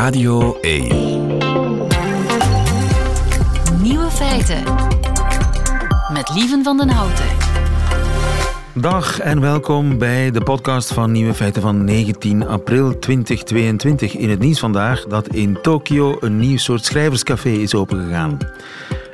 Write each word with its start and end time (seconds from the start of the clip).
Radio 0.00 0.58
1. 0.60 0.88
Nieuwe 3.82 4.10
feiten. 4.10 4.62
Met 6.12 6.30
Lieven 6.34 6.64
van 6.64 6.76
den 6.76 6.88
Houten. 6.88 7.24
Dag 8.74 9.18
en 9.18 9.40
welkom 9.40 9.98
bij 9.98 10.30
de 10.30 10.40
podcast 10.42 10.92
van 10.92 11.12
Nieuwe 11.12 11.34
Feiten 11.34 11.62
van 11.62 11.84
19 11.84 12.46
april 12.46 12.98
2022. 12.98 14.16
In 14.16 14.30
het 14.30 14.38
nieuws 14.38 14.58
vandaag 14.58 15.04
dat 15.04 15.28
in 15.28 15.58
Tokio 15.62 16.16
een 16.20 16.36
nieuw 16.36 16.58
soort 16.58 16.84
schrijverscafé 16.84 17.50
is 17.50 17.74
opengegaan. 17.74 18.38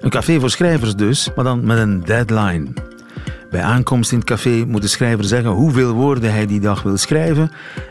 Een 0.00 0.10
café 0.10 0.40
voor 0.40 0.50
schrijvers 0.50 0.94
dus, 0.94 1.30
maar 1.34 1.44
dan 1.44 1.66
met 1.66 1.78
een 1.78 2.04
deadline. 2.04 2.85
Bij 3.56 3.64
aankomst 3.64 4.12
in 4.12 4.18
het 4.18 4.26
café 4.26 4.64
moet 4.66 4.82
de 4.82 4.88
schrijver 4.88 5.24
zeggen 5.24 5.50
hoeveel 5.50 5.92
woorden 5.92 6.32
hij 6.32 6.46
die 6.46 6.60
dag 6.60 6.82
wil 6.82 6.96
schrijven 6.96 7.50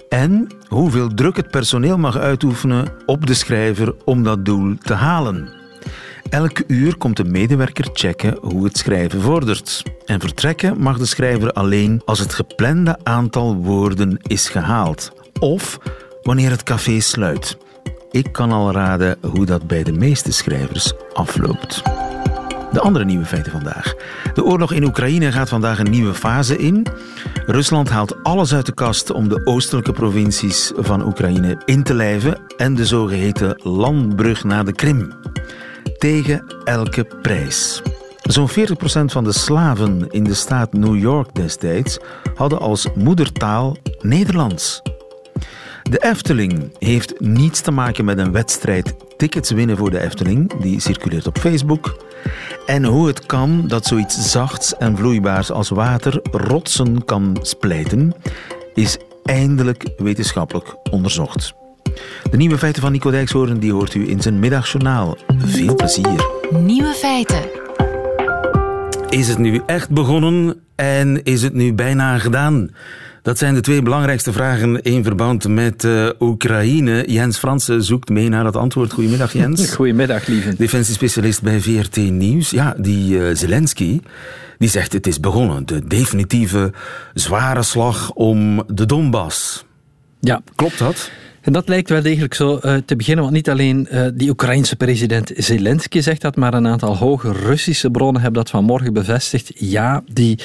en 0.10 0.48
hoeveel 0.68 1.14
druk 1.14 1.36
het 1.36 1.50
personeel 1.50 1.98
mag 1.98 2.18
uitoefenen 2.18 2.88
op 3.06 3.26
de 3.26 3.34
schrijver 3.34 3.96
om 4.04 4.24
dat 4.24 4.46
doel 4.46 4.76
te 4.82 4.94
halen. 4.94 5.50
Elke 6.30 6.64
uur 6.68 6.98
komt 6.98 7.18
de 7.18 7.24
medewerker 7.24 7.90
checken 7.94 8.38
hoe 8.42 8.64
het 8.64 8.78
schrijven 8.78 9.22
vordert. 9.22 9.84
En 10.06 10.20
vertrekken 10.20 10.80
mag 10.80 10.98
de 10.98 11.06
schrijver 11.06 11.52
alleen 11.52 12.02
als 12.06 12.20
het 12.20 12.34
geplande 12.34 13.00
aantal 13.04 13.56
woorden 13.56 14.20
is 14.22 14.50
gehaald. 14.50 15.12
Of 15.40 15.80
wanneer 16.22 16.50
het 16.50 16.64
café 16.64 17.00
sluit. 17.00 17.58
Ik 18.12 18.32
kan 18.32 18.52
al 18.52 18.72
raden 18.72 19.18
hoe 19.22 19.46
dat 19.46 19.68
bij 19.68 19.84
de 19.84 19.94
meeste 19.94 20.32
schrijvers 20.32 20.94
afloopt. 21.14 21.84
De 22.76 22.82
andere 22.82 23.06
nieuwe 23.06 23.26
feiten 23.26 23.52
vandaag. 23.52 23.94
De 24.34 24.44
oorlog 24.44 24.72
in 24.74 24.84
Oekraïne 24.84 25.32
gaat 25.32 25.50
vandaag 25.50 25.80
een 25.80 25.90
nieuwe 25.90 26.14
fase 26.14 26.58
in. 26.58 26.88
Rusland 27.46 27.90
haalt 27.90 28.24
alles 28.24 28.54
uit 28.54 28.66
de 28.66 28.74
kast 28.74 29.12
om 29.12 29.30
de 29.30 29.46
oostelijke 29.46 29.92
provincies 29.92 30.72
van 30.76 31.06
Oekraïne 31.06 31.62
in 31.66 31.84
te 31.84 31.94
lijven 31.94 32.42
en 32.58 32.76
de 32.76 32.86
zogeheten 32.86 33.62
landbrug 33.64 34.44
naar 34.44 34.66
de 34.66 34.72
Krim. 34.72 35.14
Tegen 35.98 36.44
elke 36.64 37.04
prijs. 37.22 37.82
Zo'n 38.22 38.50
40% 38.50 38.54
van 39.06 39.24
de 39.24 39.34
slaven 39.34 40.10
in 40.10 40.24
de 40.24 40.34
staat 40.34 40.74
New 40.74 41.00
York 41.00 41.36
destijds 41.36 41.98
hadden 42.34 42.60
als 42.60 42.88
moedertaal 42.96 43.78
Nederlands. 44.02 44.82
De 45.90 46.04
Efteling 46.04 46.76
heeft 46.80 47.20
niets 47.20 47.62
te 47.62 47.72
maken 47.72 48.06
met 48.06 48.18
een 48.18 48.32
wedstrijd 48.32 48.96
tickets 49.18 49.52
winnen 49.52 49.78
voor 49.78 49.90
de 49.90 50.00
Efteling, 50.00 50.54
die 50.62 50.80
circuleert 50.80 51.28
op 51.28 51.38
Facebook. 51.38 52.04
En 52.66 52.84
hoe 52.86 53.08
het 53.08 53.26
kan 53.26 53.68
dat 53.68 53.86
zoiets 53.86 54.32
zachts 54.32 54.78
en 54.78 54.98
vloeibaars 54.98 55.52
als 55.52 55.70
water 55.70 56.20
rotsen 56.32 57.06
kan 57.06 57.38
splijten, 57.42 58.14
is 58.74 58.98
eindelijk 59.24 59.90
wetenschappelijk 59.98 60.76
onderzocht. 60.92 61.54
De 62.32 62.38
nieuwe 62.38 62.58
feiten 62.58 62.82
van 62.82 62.92
Nico 62.92 63.12
Dijkshoorn 63.12 63.60
die 63.60 63.74
hoort 63.74 63.94
u 63.94 64.10
in 64.10 64.22
zijn 64.22 64.40
middagjournaal. 64.40 65.18
Veel 65.38 65.76
plezier. 65.76 66.26
Nieuwe 66.50 66.94
feiten. 66.94 67.42
Is 69.10 69.28
het 69.28 69.38
nu 69.38 69.62
echt 69.66 69.90
begonnen 69.90 70.62
en 70.76 71.24
is 71.24 71.42
het 71.42 71.54
nu 71.54 71.74
bijna 71.74 72.18
gedaan? 72.18 72.70
Dat 73.26 73.38
zijn 73.38 73.54
de 73.54 73.62
twee 73.62 73.82
belangrijkste 73.82 74.32
vragen 74.32 74.82
in 74.82 75.04
verband 75.04 75.48
met 75.48 75.84
uh, 75.84 76.10
Oekraïne. 76.20 77.04
Jens 77.08 77.38
Fransen 77.38 77.84
zoekt 77.84 78.10
mee 78.10 78.30
naar 78.30 78.46
het 78.46 78.56
antwoord. 78.56 78.94
Goedemiddag, 78.94 79.34
Jens. 79.34 79.74
Goedemiddag, 79.76 80.28
lieve. 80.28 80.56
Defensiespecialist 80.56 81.42
bij 81.42 81.60
VRT 81.60 81.96
Nieuws. 81.96 82.50
Ja, 82.50 82.76
die 82.78 83.18
uh, 83.18 83.36
Zelensky 83.36 84.00
die 84.58 84.70
zegt 84.70 84.94
het 84.94 85.08
is 85.08 85.20
begonnen. 85.20 85.66
De 85.66 85.88
definitieve 85.88 86.74
zware 87.14 87.64
slag 87.64 88.12
om 88.12 88.64
de 88.68 88.86
Donbass. 88.86 89.66
Ja. 90.20 90.42
Klopt 90.56 90.80
dat? 90.80 91.12
En 91.42 91.54
dat 91.54 91.68
lijkt 91.68 91.90
wel 91.90 92.02
degelijk 92.02 92.34
zo 92.34 92.60
uh, 92.62 92.76
te 92.86 92.96
beginnen, 92.96 93.24
want 93.24 93.36
niet 93.36 93.50
alleen 93.50 93.88
uh, 93.92 94.08
die 94.14 94.30
Oekraïnse 94.30 94.76
president 94.76 95.32
Zelensky 95.36 96.02
zegt 96.02 96.22
dat, 96.22 96.36
maar 96.36 96.54
een 96.54 96.68
aantal 96.68 96.98
hoge 96.98 97.32
Russische 97.32 97.92
bronnen 97.92 98.22
hebben 98.22 98.44
dat 98.44 98.52
vanmorgen 98.52 98.94
bevestigd. 98.94 99.52
Ja, 99.56 100.04
die 100.14 100.40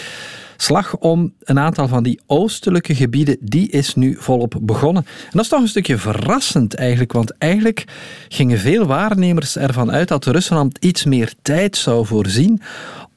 slag 0.62 0.97
om 0.97 1.32
een 1.41 1.59
aantal 1.59 1.88
van 1.88 2.03
die 2.03 2.21
oostelijke 2.26 2.94
gebieden, 2.94 3.37
die 3.41 3.71
is 3.71 3.94
nu 3.94 4.16
volop 4.19 4.59
begonnen. 4.60 5.04
En 5.04 5.31
dat 5.31 5.43
is 5.43 5.48
toch 5.48 5.60
een 5.60 5.69
stukje 5.69 5.98
verrassend 5.98 6.75
eigenlijk, 6.75 7.12
want 7.12 7.38
eigenlijk 7.38 7.84
gingen 8.28 8.59
veel 8.59 8.87
waarnemers 8.87 9.56
ervan 9.56 9.91
uit 9.91 10.09
dat 10.09 10.26
Rusland 10.26 10.78
iets 10.84 11.04
meer 11.04 11.32
tijd 11.43 11.76
zou 11.76 12.06
voorzien 12.06 12.62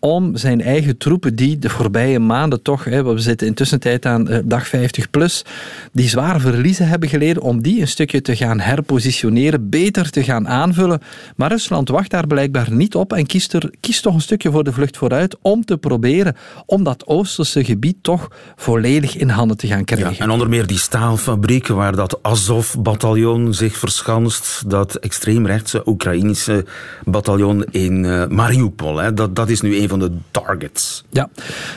om 0.03 0.37
zijn 0.37 0.61
eigen 0.61 0.97
troepen 0.97 1.35
die 1.35 1.59
de 1.59 1.69
voorbije 1.69 2.19
maanden 2.19 2.61
toch, 2.61 2.83
hè, 2.83 3.03
we 3.03 3.19
zitten 3.19 3.47
intussen 3.47 3.79
tijd 3.79 4.05
aan 4.05 4.29
eh, 4.29 4.39
dag 4.45 4.67
50 4.67 5.09
plus, 5.09 5.45
die 5.91 6.09
zware 6.09 6.39
verliezen 6.39 6.87
hebben 6.87 7.09
geleden, 7.09 7.41
om 7.41 7.61
die 7.61 7.81
een 7.81 7.87
stukje 7.87 8.21
te 8.21 8.35
gaan 8.35 8.59
herpositioneren, 8.59 9.69
beter 9.69 10.09
te 10.09 10.23
gaan 10.23 10.47
aanvullen. 10.47 11.01
Maar 11.35 11.49
Rusland 11.49 11.89
wacht 11.89 12.09
daar 12.09 12.27
blijkbaar 12.27 12.71
niet 12.71 12.95
op 12.95 13.13
en 13.13 13.25
kiest, 13.25 13.53
er, 13.53 13.73
kiest 13.79 14.03
toch 14.03 14.13
een 14.13 14.21
stukje 14.21 14.51
voor 14.51 14.63
de 14.63 14.73
vlucht 14.73 14.97
vooruit 14.97 15.37
om 15.41 15.65
te 15.65 15.77
proberen 15.77 16.35
om 16.65 16.83
dat 16.83 17.07
Oosterse 17.07 17.63
gebied 17.63 17.97
toch 18.01 18.31
volledig 18.55 19.15
in 19.15 19.29
handen 19.29 19.57
te 19.57 19.67
gaan 19.67 19.83
krijgen. 19.83 20.23
En 20.23 20.29
onder 20.29 20.49
meer 20.49 20.67
die 20.67 20.77
staalfabrieken 20.79 21.75
waar 21.75 21.95
dat 21.95 22.19
Azov-bataljon 22.21 23.53
zich 23.53 23.77
verschanst, 23.77 24.63
dat 24.67 24.95
extreemrechtse 24.95 25.81
Oekraïnische 25.85 26.65
bataljon 27.03 27.65
in 27.71 28.03
uh, 28.03 28.27
Mariupol, 28.27 28.97
hè, 28.97 29.13
dat, 29.13 29.35
dat 29.35 29.49
is 29.49 29.61
nu 29.61 29.77
een 29.77 29.91
van 29.92 29.92
de 29.99 30.17
targets. 30.31 31.03
Ja, 31.09 31.29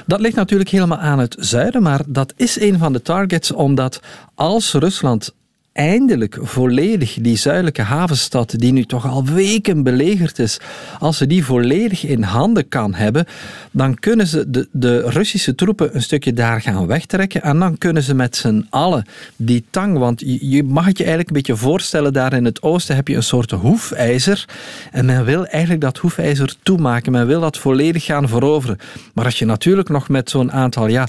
dat 0.06 0.20
ligt 0.20 0.36
natuurlijk 0.36 0.70
helemaal 0.70 0.98
aan 0.98 1.18
het 1.18 1.36
zuiden, 1.38 1.82
maar 1.82 2.00
dat 2.06 2.32
is 2.36 2.60
een 2.60 2.78
van 2.78 2.92
de 2.92 3.02
targets 3.02 3.52
omdat 3.52 4.00
als 4.34 4.72
Rusland 4.72 5.34
eindelijk 5.76 6.38
volledig 6.40 7.18
die 7.20 7.36
zuidelijke 7.36 7.82
havenstad, 7.82 8.54
die 8.56 8.72
nu 8.72 8.84
toch 8.84 9.06
al 9.06 9.24
weken 9.24 9.82
belegerd 9.82 10.38
is, 10.38 10.60
als 10.98 11.16
ze 11.16 11.26
die 11.26 11.44
volledig 11.44 12.04
in 12.04 12.22
handen 12.22 12.68
kan 12.68 12.94
hebben, 12.94 13.26
dan 13.70 13.94
kunnen 13.94 14.26
ze 14.26 14.50
de, 14.50 14.68
de 14.72 15.00
Russische 15.10 15.54
troepen 15.54 15.94
een 15.94 16.02
stukje 16.02 16.32
daar 16.32 16.60
gaan 16.60 16.86
wegtrekken 16.86 17.42
en 17.42 17.58
dan 17.58 17.78
kunnen 17.78 18.02
ze 18.02 18.14
met 18.14 18.36
z'n 18.36 18.66
allen 18.70 19.04
die 19.36 19.64
tang, 19.70 19.98
want 19.98 20.22
je, 20.40 20.62
mag 20.62 20.84
het 20.84 20.98
je 20.98 21.04
eigenlijk 21.04 21.28
een 21.28 21.42
beetje 21.42 21.56
voorstellen, 21.56 22.12
daar 22.12 22.32
in 22.32 22.44
het 22.44 22.62
oosten 22.62 22.94
heb 22.94 23.08
je 23.08 23.16
een 23.16 23.22
soort 23.22 23.50
hoefijzer 23.50 24.44
en 24.92 25.04
men 25.04 25.24
wil 25.24 25.46
eigenlijk 25.46 25.82
dat 25.82 25.98
hoefijzer 25.98 26.54
toemaken, 26.62 27.12
men 27.12 27.26
wil 27.26 27.40
dat 27.40 27.58
volledig 27.58 28.04
gaan 28.04 28.28
veroveren. 28.28 28.78
Maar 29.14 29.24
als 29.24 29.38
je 29.38 29.44
natuurlijk 29.44 29.88
nog 29.88 30.08
met 30.08 30.30
zo'n 30.30 30.52
aantal, 30.52 30.86
ja, 30.86 31.08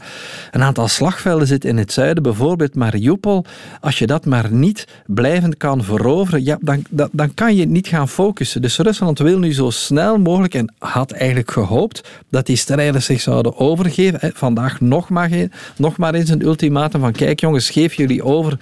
een 0.52 0.64
aantal 0.64 0.88
slagvelden 0.88 1.48
zit 1.48 1.66
in 1.66 1.78
het 1.78 1.92
zuiden, 1.92 2.24
bijvoorbeeld 2.24 2.76
Mariupol, 2.76 3.46
als 3.82 4.00
je 4.00 4.08
dat 4.08 4.26
maar 4.26 4.54
niet 4.60 4.88
blijvend 5.06 5.58
kan 5.58 5.84
veroveren, 5.84 6.44
ja, 6.44 6.58
dan, 6.62 6.84
dan, 6.90 7.10
dan 7.12 7.34
kan 7.34 7.56
je 7.56 7.66
niet 7.66 7.88
gaan 7.88 8.10
focussen. 8.10 8.62
Dus 8.62 8.78
Rusland 8.78 9.20
wil 9.20 9.40
nu 9.40 9.54
zo 9.54 9.70
snel 9.70 10.18
mogelijk, 10.18 10.54
en 10.54 10.74
had 10.78 11.12
eigenlijk 11.12 11.52
gehoopt, 11.52 12.10
dat 12.30 12.46
die 12.46 12.56
strijders 12.56 13.06
zich 13.06 13.22
zouden 13.22 13.58
overgeven. 13.58 14.32
Vandaag 14.34 14.82
nog 14.82 15.10
maar, 15.10 15.32
nog 15.78 15.98
maar 15.98 16.14
eens 16.14 16.30
een 16.30 16.46
ultimatum 16.46 17.02
van 17.02 17.12
kijk 17.12 17.40
jongens, 17.40 17.70
geef 17.70 17.94
jullie 17.94 18.24
over 18.24 18.58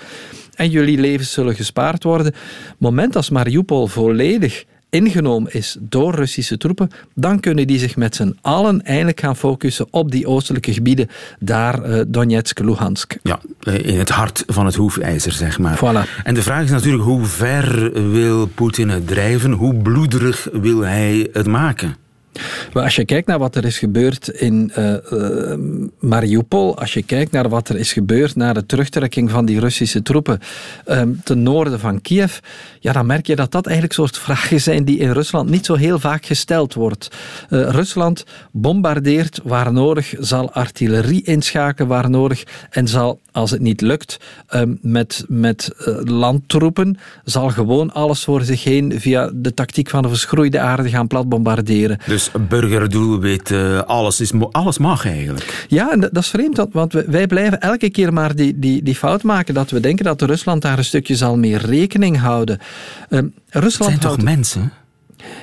en 0.56 0.70
jullie 0.70 0.98
levens 0.98 1.32
zullen 1.32 1.56
gespaard 1.56 2.04
worden. 2.04 2.34
moment 2.78 3.16
als 3.16 3.30
Mariupol 3.30 3.88
volledig 3.88 4.66
ingenomen 4.96 5.54
is 5.54 5.78
door 5.80 6.16
Russische 6.16 6.58
troepen, 6.58 6.90
dan 7.14 7.40
kunnen 7.40 7.68
die 7.68 7.80
zich 7.80 7.96
met 7.96 8.16
z'n 8.16 8.38
allen 8.42 8.84
eindelijk 8.84 9.20
gaan 9.20 9.36
focussen 9.36 9.88
op 9.90 10.12
die 10.12 10.28
oostelijke 10.28 10.74
gebieden, 10.74 11.10
daar 11.40 11.90
uh, 11.90 12.02
Donetsk, 12.08 12.60
Luhansk. 12.60 13.18
Ja, 13.24 13.40
eh, 13.60 13.86
in 13.86 14.00
het 14.00 14.10
hart 14.10 14.44
van 14.48 14.66
het 14.66 14.76
hoefijzer, 14.76 15.32
zeg 15.32 15.60
maar. 15.60 15.78
Voilà. 15.78 16.24
En 16.24 16.34
de 16.34 16.42
vraag 16.42 16.64
is 16.64 16.70
natuurlijk, 16.70 17.04
hoe 17.04 17.26
ver 17.26 17.92
wil 18.12 18.46
Poetin 18.46 18.90
het 18.90 19.08
drijven? 19.08 19.52
Hoe 19.52 19.76
bloederig 19.76 20.48
wil 20.52 20.82
hij 20.82 21.30
het 21.34 21.48
maken? 21.48 21.96
Maar 22.74 22.84
als 22.84 22.96
je 22.96 23.06
kijkt 23.06 23.28
naar 23.28 23.40
wat 23.40 23.56
er 23.56 23.66
is 23.66 23.78
gebeurd 23.78 24.28
in 24.28 24.72
uh, 24.78 24.94
uh, 25.12 25.54
Mariupol, 26.00 26.78
als 26.78 26.94
je 26.94 27.04
kijkt 27.04 27.32
naar 27.32 27.50
wat 27.50 27.70
er 27.70 27.78
is 27.78 27.94
gebeurd 27.94 28.36
na 28.36 28.54
de 28.54 28.66
terugtrekking 28.66 29.32
van 29.32 29.46
die 29.46 29.60
Russische 29.60 30.02
troepen 30.02 30.40
um, 30.88 31.22
ten 31.24 31.44
noorden 31.44 31.80
van 31.80 32.02
Kiev, 32.02 32.38
ja, 32.80 32.92
dan 32.92 33.06
merk 33.06 33.28
je 33.28 33.36
dat 33.36 33.52
dat 33.52 33.66
eigenlijk 33.66 33.96
soort 33.96 34.18
vragen 34.18 34.62
zijn 34.62 34.86
die 34.86 34.98
in 34.98 35.12
Rusland 35.12 35.50
niet 35.50 35.66
zo 35.66 35.76
heel 35.76 36.00
vaak 36.00 36.26
gesteld 36.26 36.74
wordt. 36.74 37.08
Uh, 37.50 37.70
Rusland 37.70 38.26
bombardeert 38.52 39.40
waar 39.44 39.74
nodig, 39.74 40.14
zal 40.20 40.52
artillerie 40.52 41.24
inschakelen 41.24 41.88
waar 41.88 42.10
nodig 42.10 42.44
en 42.70 42.88
zal, 42.88 43.20
als 43.32 43.52
het 43.52 43.62
niet 43.62 43.82
lukt, 43.82 44.18
um, 44.54 44.78
met, 44.82 45.26
met 45.28 45.70
landtroepen, 46.04 46.98
zal 47.24 47.50
gewoon 47.50 47.94
alles 47.94 48.24
voor 48.24 48.42
zich 48.42 48.64
heen 48.64 49.00
via 49.00 49.32
de 49.34 49.54
tactiek 49.54 49.90
van 49.90 50.02
de 50.02 50.10
verschroeide 50.10 50.60
aarde 50.60 50.90
gaan 50.90 51.08
plat 51.08 51.30
bombarderen. 51.30 52.00
Dus 52.34 52.48
burgerdoelwit, 52.48 53.50
uh, 53.50 53.82
alles, 53.82 54.20
is, 54.20 54.32
alles 54.52 54.78
mag 54.78 55.06
eigenlijk. 55.06 55.66
Ja, 55.68 55.92
en 55.92 56.00
dat 56.00 56.18
is 56.18 56.28
vreemd, 56.28 56.66
want 56.72 56.94
wij 56.94 57.28
blijven 57.28 57.62
elke 57.62 57.90
keer 57.90 58.14
maar 58.14 58.36
die, 58.36 58.60
die, 58.60 58.84
die 58.84 58.96
fout 58.96 59.24
maken 59.24 59.54
dat 59.54 59.70
we 59.70 59.80
denken 59.80 60.06
dat 60.06 60.22
Rusland 60.22 60.62
daar 60.62 60.78
een 60.78 60.86
stukje 60.86 61.16
zal 61.16 61.38
meer 61.38 61.66
rekening 61.66 62.20
houden. 62.20 62.60
Uh, 63.10 63.20
Rusland 63.50 63.92
het 63.92 64.02
zijn 64.02 64.16
toch 64.16 64.24
mensen? 64.24 64.72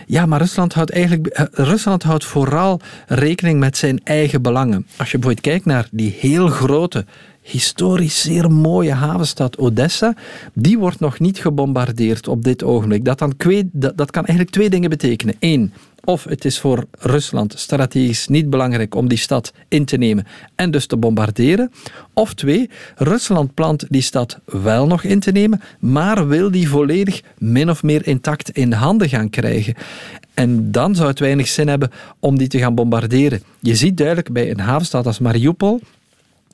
Ja, 0.06 0.26
maar 0.26 0.40
Rusland 0.40 0.74
houdt 0.74 0.90
eigenlijk 0.90 1.26
eh, 1.26 1.44
Rusland 1.52 2.02
houdt 2.02 2.24
vooral 2.24 2.80
rekening 3.06 3.58
met 3.58 3.76
zijn 3.76 4.00
eigen 4.04 4.42
belangen. 4.42 4.86
Als 4.96 5.10
je 5.10 5.18
bijvoorbeeld 5.18 5.46
kijkt 5.46 5.64
naar 5.64 5.88
die 5.90 6.16
heel 6.18 6.48
grote 6.48 7.04
historisch 7.42 8.20
zeer 8.20 8.50
mooie 8.50 8.92
havenstad 8.92 9.58
Odessa, 9.58 10.14
die 10.52 10.78
wordt 10.78 11.00
nog 11.00 11.18
niet 11.18 11.38
gebombardeerd 11.38 12.28
op 12.28 12.44
dit 12.44 12.62
ogenblik. 12.62 13.04
Dat, 13.04 13.18
dan 13.18 13.34
dat, 13.72 13.96
dat 13.96 14.10
kan 14.10 14.24
eigenlijk 14.24 14.50
twee 14.50 14.70
dingen 14.70 14.90
betekenen. 14.90 15.34
Eén, 15.38 15.72
of 16.04 16.24
het 16.24 16.44
is 16.44 16.58
voor 16.58 16.84
Rusland 16.98 17.54
strategisch 17.56 18.28
niet 18.28 18.50
belangrijk 18.50 18.94
om 18.94 19.08
die 19.08 19.18
stad 19.18 19.52
in 19.68 19.84
te 19.84 19.96
nemen 19.96 20.26
en 20.54 20.70
dus 20.70 20.86
te 20.86 20.96
bombarderen. 20.96 21.72
Of 22.12 22.34
twee, 22.34 22.70
Rusland 22.96 23.54
plant 23.54 23.84
die 23.88 24.02
stad 24.02 24.38
wel 24.44 24.86
nog 24.86 25.02
in 25.02 25.20
te 25.20 25.30
nemen, 25.30 25.60
maar 25.78 26.28
wil 26.28 26.50
die 26.50 26.68
volledig 26.68 27.22
min 27.38 27.70
of 27.70 27.82
meer 27.82 28.06
intact 28.06 28.50
in 28.50 28.72
handen 28.72 29.08
gaan 29.08 29.30
krijgen. 29.30 29.74
En 30.34 30.72
dan 30.72 30.94
zou 30.94 31.08
het 31.08 31.18
weinig 31.18 31.48
zin 31.48 31.68
hebben 31.68 31.90
om 32.18 32.38
die 32.38 32.48
te 32.48 32.58
gaan 32.58 32.74
bombarderen. 32.74 33.42
Je 33.60 33.74
ziet 33.74 33.96
duidelijk 33.96 34.32
bij 34.32 34.50
een 34.50 34.60
havenstad 34.60 35.06
als 35.06 35.18
Mariupol, 35.18 35.80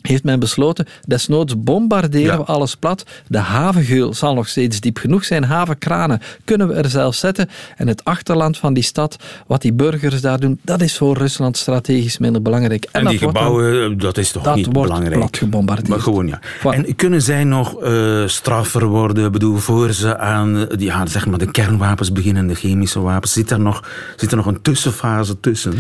heeft 0.03 0.25
men 0.25 0.41
besloten, 0.41 0.87
desnoods 1.07 1.63
bombarderen 1.63 2.39
we 2.39 2.45
alles 2.45 2.75
plat. 2.77 3.05
De 3.27 3.39
havengeul 3.39 4.15
zal 4.15 4.35
nog 4.35 4.49
steeds 4.49 4.81
diep 4.81 4.99
genoeg 4.99 5.25
zijn. 5.25 5.45
Havenkranen 5.45 6.21
kunnen 6.45 6.69
we 6.69 6.75
er 6.75 6.89
zelf 6.89 7.15
zetten. 7.15 7.49
En 7.77 7.89
het 7.89 8.05
achterland 8.05 8.59
van 8.59 8.75
die 8.75 8.83
stad, 8.83 9.17
wat 9.47 9.63
die 9.63 9.73
burgers 9.73 10.21
daar 10.21 10.41
doen, 10.41 10.59
dat 10.63 10.81
is 10.81 10.97
voor 10.97 11.17
Rusland 11.17 11.57
strategisch 11.57 12.19
minder 12.19 12.43
belangrijk. 12.43 12.89
En, 12.93 13.07
die 13.07 13.19
gebouwen, 13.19 13.93
eh, 13.93 13.99
dat 13.99 14.19
is 14.19 14.31
toch 14.31 14.43
dat 14.43 14.57
niet 14.57 14.67
wordt 14.67 14.83
belangrijk? 14.83 15.19
Plat 15.19 15.37
gebombardeerd. 15.37 15.89
Maar 15.89 16.01
gewoon, 16.01 16.27
ja. 16.27 16.41
En 16.63 16.97
kunnen 16.97 17.23
zij 17.23 17.45
nog 17.45 17.83
uh, 17.83 18.27
straffer 18.27 18.87
worden, 18.87 19.33
bedoel, 19.33 19.57
voor 19.57 19.93
ze 19.93 20.19
aan 20.19 20.67
ja, 20.79 21.07
zeg 21.07 21.27
maar 21.27 21.39
de 21.39 21.51
kernwapens 21.51 22.13
beginnen, 22.13 22.47
de 22.47 22.55
chemische 22.55 23.01
wapens? 23.01 23.33
Zit 23.33 23.51
er 23.51 23.61
nog, 23.61 23.89
zit 24.17 24.31
er 24.31 24.37
nog 24.37 24.47
een 24.47 24.63
tussenfase 24.63 25.41
tussen? 25.41 25.75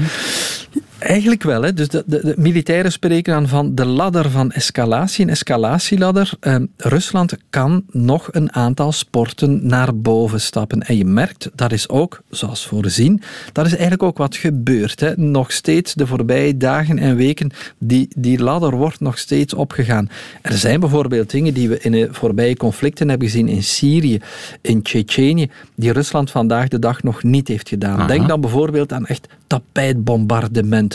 Eigenlijk 0.99 1.43
wel. 1.43 1.63
Hè. 1.63 1.73
Dus 1.73 1.89
de, 1.89 2.03
de, 2.07 2.21
de, 2.23 2.35
militairen 2.37 2.93
spreken 2.93 3.33
dan 3.33 3.49
van 3.49 3.75
de 3.75 3.85
ladder 3.85 4.31
van 4.31 4.51
escalatie, 4.51 5.25
een 5.25 5.31
escalatieladder. 5.31 6.31
Eh, 6.41 6.57
Rusland 6.77 7.37
kan 7.51 7.85
nog 7.91 8.29
een 8.31 8.53
aantal 8.53 8.93
sporten 8.93 9.67
naar 9.67 9.97
boven 9.97 10.41
stappen. 10.41 10.83
En 10.83 10.97
je 10.97 11.05
merkt, 11.05 11.51
dat 11.55 11.73
is 11.73 11.89
ook, 11.89 12.23
zoals 12.31 12.67
voorzien, 12.67 13.23
dat 13.53 13.67
is 13.67 13.73
eigenlijk 13.73 14.03
ook 14.03 14.19
wat 14.19 14.37
gebeurt. 14.37 15.01
Hè. 15.01 15.17
Nog 15.17 15.53
steeds 15.53 15.95
de 15.95 16.07
voorbije 16.07 16.57
dagen 16.57 16.99
en 16.99 17.17
weken, 17.17 17.51
die, 17.79 18.09
die 18.17 18.43
ladder 18.43 18.77
wordt 18.77 19.01
nog 19.01 19.19
steeds 19.19 19.55
opgegaan. 19.55 20.11
Er 20.43 20.59
zijn 20.59 20.81
bijvoorbeeld 20.81 21.31
dingen 21.31 21.55
die 21.55 21.69
we 21.69 21.79
in 21.81 21.93
de 21.93 22.09
voorbije 22.11 22.57
conflicten 22.57 23.09
hebben 23.09 23.29
gezien 23.29 23.49
in 23.49 23.63
Syrië, 23.63 24.21
in 24.61 24.83
Tsjetsjenië, 24.83 25.51
die 25.75 25.93
Rusland 25.93 26.31
vandaag 26.31 26.69
de 26.69 26.79
dag 26.79 27.03
nog 27.03 27.23
niet 27.23 27.49
heeft 27.49 27.69
gedaan. 27.69 28.07
Denk 28.07 28.29
dan 28.29 28.41
bijvoorbeeld 28.41 28.93
aan 28.93 29.07
echt 29.07 29.29
tapijtbombardementen, 29.49 30.88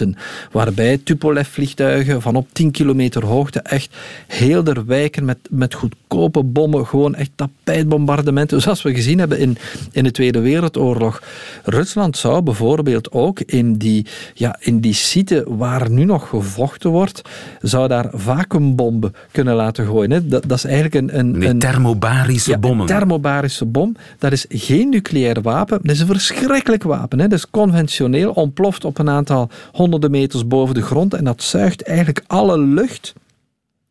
waarbij 0.52 0.98
Tupolev-vliegtuigen 0.98 2.22
van 2.22 2.36
op 2.36 2.48
10 2.52 2.72
kilometer 2.72 3.26
hoogte 3.26 3.60
echt 3.60 3.96
heel 4.28 4.64
der 4.64 4.86
wijken 4.86 5.26
met, 5.26 5.38
met 5.50 5.74
goedkope 5.74 6.44
bommen, 6.44 6.88
gewoon 6.88 7.16
echt 7.16 7.32
tapijtbombardementen, 7.36 8.62
zoals 8.62 8.82
we 8.82 8.94
gezien 8.94 9.20
hebben 9.20 9.40
in, 9.40 9.58
in 9.92 10.04
de 10.04 10.12
Tweede 10.12 10.40
Wereldoorlog. 10.40 11.22
Rusland 11.64 12.18
zou 12.18 12.42
bijvoorbeeld 12.42 13.12
ook 13.12 13.40
in 13.40 13.78
die, 13.78 14.06
ja, 14.34 14.56
in 14.60 14.80
die 14.80 14.94
site 14.94 15.46
waar 15.48 15.90
nu 15.90 16.06
nog 16.06 16.30
gevochten 16.30 16.90
wordt, 16.90 17.22
zou 17.62 17.88
daar 17.88 18.10
vacuumbomben 18.14 19.16
kunnen 19.32 19.56
laten 19.56 19.86
gooien. 19.86 20.12
Hè. 20.12 20.28
Dat, 20.28 20.44
dat 20.48 20.58
is 20.58 20.66
eigenlijk 20.66 20.96
een... 20.96 21.20
een, 21.20 21.42
een 21.42 21.60
thermobarische 21.60 22.52
ja, 22.52 22.58
bommen. 22.58 22.82
Een 22.82 22.98
thermobarische 22.98 23.66
bom. 23.66 23.96
Dat 24.20 24.32
is 24.32 24.46
geen 24.50 24.90
nucleair 24.90 25.42
wapen. 25.42 25.80
Dat 25.82 25.92
is 25.92 26.00
een 26.00 26.08
verschrikkelijk 26.08 26.84
wapen. 26.84 27.20
Hè. 27.20 27.28
Dat 27.28 27.38
is 27.38 27.50
conventioneel 27.50 28.32
ontploft 28.32 28.86
op 28.86 28.98
een 28.98 29.10
aantal 29.10 29.50
honderden 29.84 30.12
meters 30.12 30.48
boven 30.48 30.76
de 30.76 30.82
grond 30.82 31.14
en 31.14 31.24
dat 31.24 31.44
zuigt 31.44 31.84
eigenlijk 31.84 32.24
alle 32.28 32.60
lucht 32.60 33.14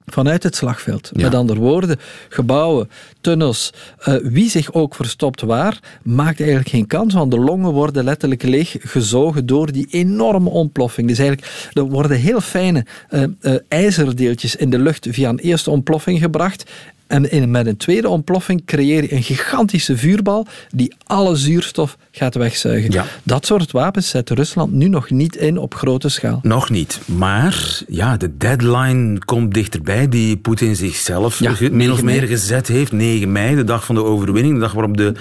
vanuit 0.06 0.42
het 0.42 0.56
slagveld. 0.56 1.10
Met 1.14 1.34
andere 1.34 1.60
woorden, 1.60 1.98
gebouwen, 2.28 2.90
tunnels, 3.20 3.72
uh, 4.08 4.14
wie 4.22 4.50
zich 4.50 4.72
ook 4.72 4.94
verstopt 4.94 5.40
waar, 5.40 5.98
maakt 6.02 6.38
eigenlijk 6.40 6.68
geen 6.68 6.86
kans, 6.86 7.14
want 7.14 7.30
de 7.30 7.38
longen 7.38 7.72
worden 7.72 8.04
letterlijk 8.04 8.42
leeg 8.42 8.76
gezogen 8.80 9.46
door 9.46 9.72
die 9.72 9.86
enorme 9.90 10.48
ontploffing. 10.48 11.08
Dus 11.08 11.18
eigenlijk, 11.18 11.70
er 11.72 11.82
worden 11.82 12.16
heel 12.16 12.40
fijne 12.40 12.86
uh, 13.10 13.22
uh, 13.40 13.54
ijzerdeeltjes 13.68 14.56
in 14.56 14.70
de 14.70 14.78
lucht 14.78 15.06
via 15.10 15.28
een 15.28 15.38
eerste 15.38 15.70
ontploffing 15.70 16.18
gebracht 16.18 16.70
en 17.12 17.30
in, 17.30 17.50
met 17.50 17.66
een 17.66 17.76
tweede 17.76 18.08
ontploffing 18.08 18.64
creëer 18.64 19.02
je 19.02 19.12
een 19.12 19.22
gigantische 19.22 19.96
vuurbal 19.96 20.46
die 20.74 20.94
alle 21.04 21.36
zuurstof 21.36 21.96
gaat 22.10 22.34
wegzuigen. 22.34 22.90
Ja. 22.90 23.04
Dat 23.22 23.46
soort 23.46 23.72
wapens 23.72 24.08
zet 24.08 24.30
Rusland 24.30 24.72
nu 24.72 24.88
nog 24.88 25.10
niet 25.10 25.36
in 25.36 25.58
op 25.58 25.74
grote 25.74 26.08
schaal. 26.08 26.40
Nog 26.42 26.70
niet. 26.70 27.00
Maar 27.04 27.82
ja, 27.88 28.16
de 28.16 28.36
deadline 28.36 29.18
komt 29.18 29.54
dichterbij 29.54 30.08
die 30.08 30.36
Poetin 30.36 30.76
zichzelf 30.76 31.38
Ja, 31.38 31.50
min 31.60 31.90
of 31.90 32.02
9 32.02 32.04
meer 32.04 32.22
gezet 32.26 32.68
heeft. 32.68 32.92
9 32.92 33.32
mei, 33.32 33.54
de 33.56 33.64
dag 33.64 33.84
van 33.84 33.94
de 33.94 34.04
overwinning. 34.04 34.54
De 34.54 34.60
dag 34.60 34.72
waarop 34.72 34.96
de, 34.96 35.12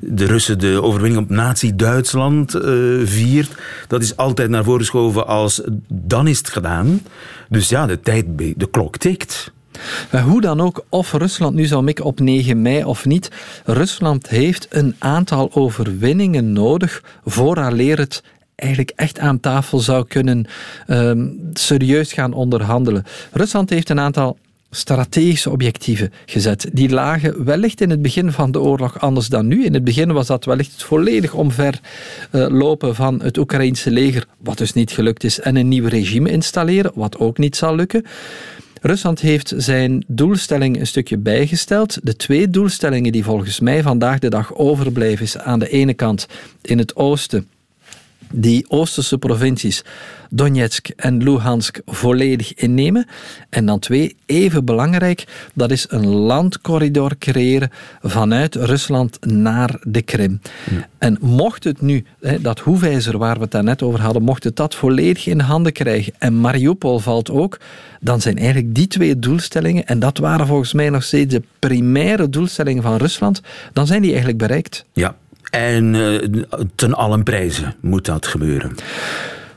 de 0.00 0.24
Russen 0.24 0.58
de 0.58 0.82
overwinning 0.82 1.22
op 1.22 1.30
Nazi-Duitsland 1.30 2.54
eh, 2.54 2.72
viert. 3.04 3.50
Dat 3.86 4.02
is 4.02 4.16
altijd 4.16 4.50
naar 4.50 4.64
voren 4.64 4.80
geschoven 4.80 5.26
als 5.26 5.62
dan 5.88 6.26
is 6.26 6.38
het 6.38 6.48
gedaan. 6.48 7.00
Dus 7.48 7.68
ja, 7.68 7.86
de 7.86 8.00
tijd, 8.00 8.24
de 8.36 8.68
klok 8.70 8.96
tikt. 8.96 9.54
Maar 10.10 10.22
hoe 10.22 10.40
dan 10.40 10.60
ook, 10.60 10.84
of 10.88 11.12
Rusland 11.12 11.54
nu 11.54 11.64
zal 11.64 11.82
mikken 11.82 12.04
op 12.04 12.20
9 12.20 12.62
mei 12.62 12.84
of 12.84 13.04
niet, 13.04 13.30
Rusland 13.64 14.28
heeft 14.28 14.66
een 14.70 14.94
aantal 14.98 15.54
overwinningen 15.54 16.52
nodig 16.52 17.02
vooraleer 17.24 17.98
het 17.98 18.22
eigenlijk 18.54 18.92
echt 18.96 19.18
aan 19.18 19.40
tafel 19.40 19.78
zou 19.78 20.06
kunnen 20.06 20.46
ehm, 20.86 21.28
serieus 21.52 22.12
gaan 22.12 22.32
onderhandelen. 22.32 23.04
Rusland 23.32 23.70
heeft 23.70 23.90
een 23.90 24.00
aantal 24.00 24.38
strategische 24.70 25.50
objectieven 25.50 26.12
gezet. 26.26 26.68
Die 26.72 26.88
lagen 26.88 27.44
wellicht 27.44 27.80
in 27.80 27.90
het 27.90 28.02
begin 28.02 28.32
van 28.32 28.50
de 28.50 28.60
oorlog 28.60 29.00
anders 29.00 29.28
dan 29.28 29.46
nu. 29.46 29.64
In 29.64 29.74
het 29.74 29.84
begin 29.84 30.12
was 30.12 30.26
dat 30.26 30.44
wellicht 30.44 30.72
het 30.72 30.82
volledig 30.82 31.34
omverlopen 31.34 32.94
van 32.94 33.22
het 33.22 33.38
Oekraïnse 33.38 33.90
leger, 33.90 34.26
wat 34.38 34.58
dus 34.58 34.72
niet 34.72 34.90
gelukt 34.90 35.24
is, 35.24 35.40
en 35.40 35.56
een 35.56 35.68
nieuw 35.68 35.86
regime 35.86 36.30
installeren, 36.30 36.92
wat 36.94 37.18
ook 37.18 37.38
niet 37.38 37.56
zal 37.56 37.74
lukken. 37.74 38.04
Rusland 38.86 39.20
heeft 39.20 39.52
zijn 39.56 40.04
doelstelling 40.06 40.80
een 40.80 40.86
stukje 40.86 41.18
bijgesteld. 41.18 41.98
De 42.02 42.16
twee 42.16 42.50
doelstellingen 42.50 43.12
die 43.12 43.24
volgens 43.24 43.60
mij 43.60 43.82
vandaag 43.82 44.18
de 44.18 44.28
dag 44.28 44.54
overblijven, 44.54 45.24
is 45.24 45.38
aan 45.38 45.58
de 45.58 45.68
ene 45.68 45.94
kant 45.94 46.26
in 46.62 46.78
het 46.78 46.96
oosten 46.96 47.48
die 48.36 48.64
Oosterse 48.68 49.18
provincies 49.18 49.84
Donetsk 50.30 50.88
en 50.88 51.22
Luhansk 51.22 51.80
volledig 51.84 52.54
innemen. 52.54 53.06
En 53.48 53.66
dan 53.66 53.78
twee, 53.78 54.16
even 54.26 54.64
belangrijk, 54.64 55.24
dat 55.54 55.70
is 55.70 55.86
een 55.88 56.06
landcorridor 56.06 57.18
creëren 57.18 57.70
vanuit 58.02 58.54
Rusland 58.54 59.26
naar 59.26 59.78
de 59.82 60.02
Krim. 60.02 60.40
En 60.98 61.18
mocht 61.20 61.64
het 61.64 61.80
nu, 61.80 62.04
hè, 62.20 62.40
dat 62.40 62.58
hoefijzer 62.58 63.18
waar 63.18 63.34
we 63.34 63.42
het 63.42 63.50
daarnet 63.50 63.82
over 63.82 64.00
hadden, 64.00 64.22
mocht 64.22 64.44
het 64.44 64.56
dat 64.56 64.74
volledig 64.74 65.26
in 65.26 65.40
handen 65.40 65.72
krijgen 65.72 66.12
en 66.18 66.40
Mariupol 66.40 66.98
valt 66.98 67.30
ook, 67.30 67.58
dan 68.00 68.20
zijn 68.20 68.38
eigenlijk 68.38 68.74
die 68.74 68.86
twee 68.86 69.18
doelstellingen, 69.18 69.86
en 69.86 69.98
dat 69.98 70.18
waren 70.18 70.46
volgens 70.46 70.72
mij 70.72 70.90
nog 70.90 71.02
steeds 71.02 71.34
de 71.34 71.42
primaire 71.58 72.28
doelstellingen 72.28 72.82
van 72.82 72.96
Rusland, 72.96 73.40
dan 73.72 73.86
zijn 73.86 74.00
die 74.02 74.10
eigenlijk 74.10 74.38
bereikt. 74.38 74.84
Ja. 74.92 75.16
En 75.56 75.94
eh, 75.94 76.28
ten 76.74 76.94
allen 76.94 77.22
prijzen 77.22 77.74
moet 77.80 78.04
dat 78.04 78.26
gebeuren. 78.26 78.74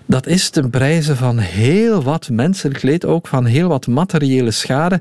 Dat 0.06 0.28
is 0.28 0.50
ten 0.50 0.70
prijze 0.70 1.16
van 1.16 1.38
heel 1.38 2.04
wat 2.04 2.30
menselijk 2.30 2.82
leed, 2.82 3.06
ook 3.06 3.28
van 3.28 3.46
heel 3.46 3.68
wat 3.68 3.88
materiële 3.88 4.52
schade. 4.52 5.00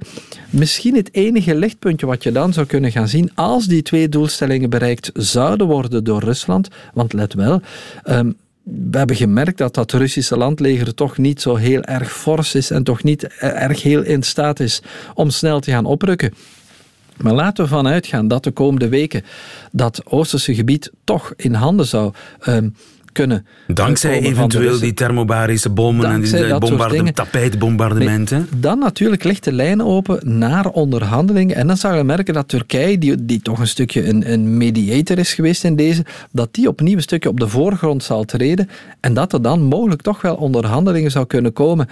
Misschien 0.50 0.96
het 0.96 1.14
enige 1.14 1.54
lichtpuntje 1.54 2.06
wat 2.06 2.22
je 2.22 2.32
dan 2.32 2.52
zou 2.52 2.66
kunnen 2.66 2.92
gaan 2.92 3.08
zien 3.08 3.30
als 3.34 3.66
die 3.66 3.82
twee 3.82 4.08
doelstellingen 4.08 4.70
bereikt 4.70 5.10
zouden 5.14 5.66
worden 5.66 6.04
door 6.04 6.22
Rusland. 6.22 6.68
Want 6.94 7.12
let 7.12 7.34
wel, 7.34 7.60
um, 8.04 8.36
we 8.62 8.98
hebben 8.98 9.16
gemerkt 9.16 9.58
dat 9.58 9.74
dat 9.74 9.92
Russische 9.92 10.36
landleger 10.36 10.94
toch 10.94 11.18
niet 11.18 11.40
zo 11.40 11.56
heel 11.56 11.82
erg 11.82 12.12
fors 12.12 12.54
is 12.54 12.70
en 12.70 12.84
toch 12.84 13.02
niet 13.02 13.22
erg 13.38 13.82
heel 13.82 14.02
in 14.02 14.22
staat 14.22 14.60
is 14.60 14.82
om 15.14 15.30
snel 15.30 15.60
te 15.60 15.70
gaan 15.70 15.84
oprukken. 15.84 16.32
Maar 17.18 17.34
laten 17.34 17.64
we 17.64 17.70
vanuit 17.70 18.06
gaan 18.06 18.28
dat 18.28 18.44
de 18.44 18.50
komende 18.50 18.88
weken 18.88 19.24
dat 19.72 20.02
Oosterse 20.04 20.54
gebied 20.54 20.90
toch 21.04 21.32
in 21.36 21.54
handen 21.54 21.86
zou 21.86 22.12
um, 22.48 22.74
kunnen. 23.12 23.46
Dankzij 23.66 24.20
eventueel 24.20 24.78
die 24.78 24.94
thermobarische 24.94 25.70
bommen 25.70 26.10
en 26.10 26.20
die 26.20 26.58
bombarde 26.58 27.12
tapijtbombardementen. 27.12 28.46
Nee, 28.50 28.60
dan 28.60 28.78
natuurlijk 28.78 29.24
ligt 29.24 29.44
de 29.44 29.52
lijn 29.52 29.82
open 29.82 30.38
naar 30.38 30.66
onderhandelingen. 30.66 31.56
En 31.56 31.66
dan 31.66 31.76
zal 31.76 31.94
je 31.94 32.04
merken 32.04 32.34
dat 32.34 32.48
Turkije, 32.48 32.98
die, 32.98 33.24
die 33.24 33.42
toch 33.42 33.58
een 33.58 33.68
stukje 33.68 34.08
een, 34.08 34.32
een 34.32 34.56
mediator 34.56 35.18
is 35.18 35.34
geweest 35.34 35.64
in 35.64 35.76
deze, 35.76 36.04
dat 36.32 36.54
die 36.54 36.68
opnieuw 36.68 36.96
een 36.96 37.02
stukje 37.02 37.28
op 37.28 37.40
de 37.40 37.48
voorgrond 37.48 38.02
zal 38.02 38.24
treden. 38.24 38.68
En 39.00 39.14
dat 39.14 39.32
er 39.32 39.42
dan 39.42 39.62
mogelijk 39.62 40.02
toch 40.02 40.20
wel 40.20 40.34
onderhandelingen 40.34 41.10
zou 41.10 41.26
kunnen 41.26 41.52
komen. 41.52 41.88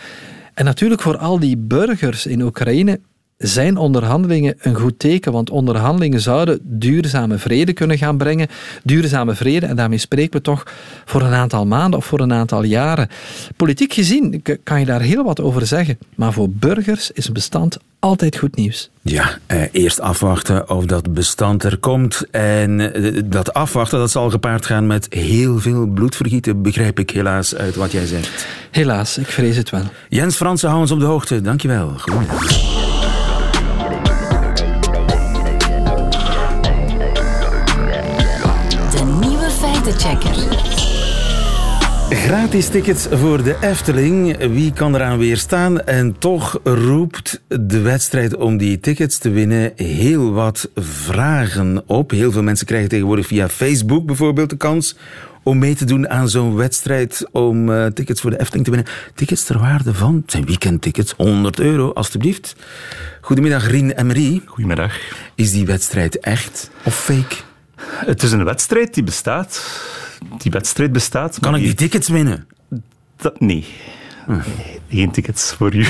En 0.54 0.64
natuurlijk 0.64 1.02
voor 1.02 1.16
al 1.16 1.38
die 1.38 1.56
burgers 1.56 2.26
in 2.26 2.42
Oekraïne 2.42 3.00
zijn 3.36 3.76
onderhandelingen 3.76 4.54
een 4.58 4.74
goed 4.74 4.98
teken, 4.98 5.32
want 5.32 5.50
onderhandelingen 5.50 6.20
zouden 6.20 6.58
duurzame 6.62 7.38
vrede 7.38 7.72
kunnen 7.72 7.98
gaan 7.98 8.16
brengen. 8.16 8.48
Duurzame 8.84 9.34
vrede, 9.34 9.66
en 9.66 9.76
daarmee 9.76 9.98
spreken 9.98 10.32
we 10.32 10.40
toch 10.40 10.66
voor 11.04 11.22
een 11.22 11.32
aantal 11.32 11.66
maanden 11.66 11.98
of 11.98 12.04
voor 12.04 12.20
een 12.20 12.32
aantal 12.32 12.62
jaren. 12.62 13.08
Politiek 13.56 13.92
gezien 13.92 14.42
kan 14.62 14.80
je 14.80 14.86
daar 14.86 15.00
heel 15.00 15.24
wat 15.24 15.40
over 15.40 15.66
zeggen, 15.66 15.98
maar 16.14 16.32
voor 16.32 16.50
burgers 16.50 17.10
is 17.10 17.26
een 17.26 17.32
bestand 17.32 17.78
altijd 17.98 18.36
goed 18.36 18.56
nieuws. 18.56 18.90
Ja, 19.02 19.38
eh, 19.46 19.62
eerst 19.72 20.00
afwachten 20.00 20.70
of 20.70 20.84
dat 20.84 21.14
bestand 21.14 21.64
er 21.64 21.78
komt. 21.78 22.30
En 22.30 22.94
eh, 22.94 23.22
dat 23.24 23.54
afwachten 23.54 23.98
dat 23.98 24.10
zal 24.10 24.30
gepaard 24.30 24.66
gaan 24.66 24.86
met 24.86 25.06
heel 25.14 25.58
veel 25.58 25.86
bloedvergieten, 25.86 26.62
begrijp 26.62 26.98
ik 26.98 27.10
helaas 27.10 27.54
uit 27.54 27.76
wat 27.76 27.92
jij 27.92 28.06
zegt. 28.06 28.46
Helaas, 28.70 29.18
ik 29.18 29.26
vrees 29.26 29.56
het 29.56 29.70
wel. 29.70 29.84
Jens 30.08 30.36
Fransen, 30.36 30.68
hou 30.68 30.80
ons 30.80 30.90
op 30.90 31.00
de 31.00 31.04
hoogte. 31.04 31.40
Dankjewel. 31.40 31.92
Goedemiddag. 31.98 32.85
Gratis 42.10 42.68
tickets 42.68 43.06
voor 43.10 43.42
de 43.42 43.56
Efteling. 43.60 44.36
Wie 44.36 44.72
kan 44.72 44.94
eraan 44.94 45.18
weerstaan? 45.18 45.80
En 45.80 46.18
toch 46.18 46.60
roept 46.64 47.42
de 47.48 47.80
wedstrijd 47.80 48.36
om 48.36 48.56
die 48.56 48.80
tickets 48.80 49.18
te 49.18 49.30
winnen 49.30 49.72
heel 49.76 50.32
wat 50.32 50.70
vragen 50.74 51.82
op. 51.86 52.10
Heel 52.10 52.32
veel 52.32 52.42
mensen 52.42 52.66
krijgen 52.66 52.88
tegenwoordig 52.88 53.26
via 53.26 53.48
Facebook 53.48 54.06
bijvoorbeeld 54.06 54.50
de 54.50 54.56
kans 54.56 54.96
om 55.42 55.58
mee 55.58 55.74
te 55.74 55.84
doen 55.84 56.08
aan 56.08 56.28
zo'n 56.28 56.56
wedstrijd 56.56 57.26
om 57.32 57.68
uh, 57.70 57.86
tickets 57.86 58.20
voor 58.20 58.30
de 58.30 58.40
Efteling 58.40 58.64
te 58.64 58.70
winnen. 58.70 58.92
Tickets 59.14 59.44
ter 59.44 59.58
waarde 59.58 59.94
van, 59.94 60.14
het 60.14 60.30
zijn 60.30 60.46
weekendtickets, 60.46 61.14
100 61.16 61.60
euro 61.60 61.92
alstublieft. 61.92 62.56
Goedemiddag 63.20 63.70
Rien 63.70 63.94
en 63.94 64.06
Marie. 64.06 64.42
Goedemiddag. 64.44 64.98
Is 65.34 65.50
die 65.50 65.66
wedstrijd 65.66 66.20
echt 66.20 66.70
of 66.84 66.94
fake? 66.94 67.36
Het 67.80 68.22
is 68.22 68.32
een 68.32 68.44
wedstrijd 68.44 68.94
die 68.94 69.04
bestaat 69.04 69.62
die 70.38 70.50
wedstrijd 70.50 70.92
bestaat. 70.92 71.38
Kan 71.40 71.54
ik 71.54 71.62
die 71.62 71.74
tickets 71.74 72.08
winnen? 72.08 72.46
Dat, 73.16 73.40
nee. 73.40 73.64
Geen 74.88 75.10
tickets 75.10 75.52
voor 75.52 75.74
u. 75.74 75.84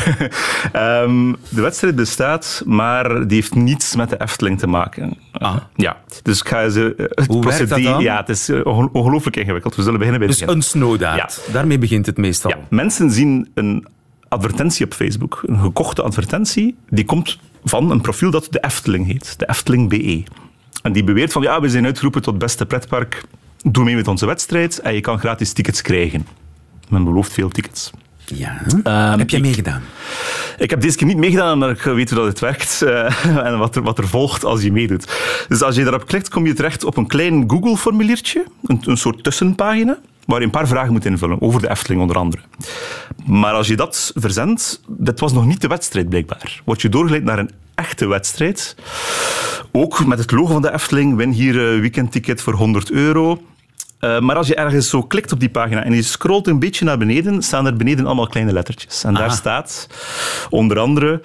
Ehm, 0.72 1.32
de 1.48 1.60
wedstrijd 1.60 1.94
bestaat, 1.94 2.62
maar 2.66 3.26
die 3.26 3.36
heeft 3.36 3.54
niets 3.54 3.96
met 3.96 4.10
de 4.10 4.20
Efteling 4.20 4.58
te 4.58 4.66
maken. 4.66 5.16
Ah. 5.32 5.56
ja, 5.74 5.96
dus 6.22 6.40
ik 6.40 6.48
ga 6.48 6.68
ze. 6.68 6.94
Eh, 6.96 7.04
het 7.08 7.26
Hoe 7.26 7.44
werkt 7.44 7.68
dat 7.68 7.82
dan? 7.82 8.02
Ja, 8.02 8.16
het 8.16 8.28
is 8.28 8.48
eh, 8.48 8.66
ongelooflijk 8.92 9.36
ingewikkeld. 9.36 9.74
We 9.74 9.82
zullen 9.82 9.98
beginnen 9.98 10.26
bij 10.26 10.36
dus 10.36 10.46
een 10.46 10.62
snowdaad. 10.62 11.44
Ja. 11.46 11.52
Daarmee 11.52 11.78
begint 11.78 12.06
het 12.06 12.16
meestal. 12.16 12.50
Ja. 12.50 12.58
Mensen 12.70 13.10
zien 13.10 13.48
een 13.54 13.86
advertentie 14.28 14.84
op 14.84 14.94
Facebook, 14.94 15.42
een 15.46 15.60
gekochte 15.60 16.02
advertentie, 16.02 16.76
die 16.90 17.04
komt 17.04 17.38
van 17.64 17.90
een 17.90 18.00
profiel 18.00 18.30
dat 18.30 18.46
de 18.50 18.60
Efteling 18.60 19.06
heet, 19.06 19.38
de 19.38 19.48
Efteling 19.48 19.88
BE. 19.88 20.22
En 20.82 20.92
die 20.92 21.04
beweert 21.04 21.32
van 21.32 21.42
ja, 21.42 21.60
we 21.60 21.68
zijn 21.68 21.84
uitgeroepen 21.84 22.22
tot 22.22 22.38
beste 22.38 22.66
pretpark 22.66 23.22
doe 23.62 23.84
mee 23.84 23.94
met 23.94 24.08
onze 24.08 24.26
wedstrijd 24.26 24.78
en 24.78 24.94
je 24.94 25.00
kan 25.00 25.18
gratis 25.18 25.52
tickets 25.52 25.82
krijgen. 25.82 26.26
Men 26.88 27.04
belooft 27.04 27.32
veel 27.32 27.48
tickets. 27.48 27.90
Ja. 28.24 28.60
Um, 29.12 29.18
heb 29.18 29.30
jij 29.30 29.40
meegedaan? 29.40 29.82
Ik 30.58 30.70
heb 30.70 30.80
deze 30.80 30.96
keer 30.96 31.06
niet 31.06 31.16
meegedaan, 31.16 31.52
omdat 31.52 31.70
ik 31.70 31.82
weet 31.82 32.10
hoe 32.10 32.18
dat 32.18 32.28
het 32.28 32.38
werkt 32.38 32.80
uh, 32.84 33.26
en 33.46 33.58
wat 33.58 33.76
er, 33.76 33.82
wat 33.82 33.98
er 33.98 34.08
volgt 34.08 34.44
als 34.44 34.62
je 34.62 34.72
meedoet. 34.72 35.06
Dus 35.48 35.62
als 35.62 35.76
je 35.76 35.82
daarop 35.82 36.06
klikt, 36.06 36.28
kom 36.28 36.46
je 36.46 36.52
terecht 36.52 36.84
op 36.84 36.96
een 36.96 37.06
klein 37.06 37.44
Google-formuliertje, 37.50 38.44
een, 38.64 38.80
een 38.84 38.96
soort 38.96 39.22
tussenpagina, 39.24 39.98
waar 40.26 40.38
je 40.38 40.44
een 40.44 40.50
paar 40.50 40.68
vragen 40.68 40.92
moet 40.92 41.04
invullen, 41.04 41.42
over 41.42 41.60
de 41.60 41.70
Efteling 41.70 42.00
onder 42.00 42.16
andere. 42.16 42.42
Maar 43.26 43.52
als 43.52 43.68
je 43.68 43.76
dat 43.76 44.12
verzendt, 44.14 44.80
dat 44.86 45.20
was 45.20 45.32
nog 45.32 45.46
niet 45.46 45.60
de 45.60 45.68
wedstrijd 45.68 46.08
blijkbaar. 46.08 46.60
Word 46.64 46.82
je 46.82 46.88
doorgeleid 46.88 47.24
naar 47.24 47.38
een 47.38 47.50
echte 47.74 48.06
wedstrijd. 48.06 48.76
Ook 49.72 50.06
met 50.06 50.18
het 50.18 50.30
logo 50.30 50.52
van 50.52 50.62
de 50.62 50.72
Efteling, 50.72 51.16
win 51.16 51.30
hier 51.30 51.58
een 51.58 51.80
weekendticket 51.80 52.42
voor 52.42 52.54
100 52.54 52.90
euro. 52.90 53.42
Uh, 54.00 54.20
maar 54.20 54.36
als 54.36 54.46
je 54.46 54.54
ergens 54.54 54.88
zo 54.88 55.02
klikt 55.02 55.32
op 55.32 55.40
die 55.40 55.48
pagina 55.48 55.84
en 55.84 55.94
je 55.94 56.02
scrolt 56.02 56.46
een 56.46 56.58
beetje 56.58 56.84
naar 56.84 56.98
beneden, 56.98 57.42
staan 57.42 57.66
er 57.66 57.76
beneden 57.76 58.06
allemaal 58.06 58.26
kleine 58.26 58.52
lettertjes. 58.52 59.04
En 59.04 59.14
daar 59.14 59.32
staat 59.32 59.88
onder 60.50 60.78
andere 60.78 61.12
eh, 61.12 61.20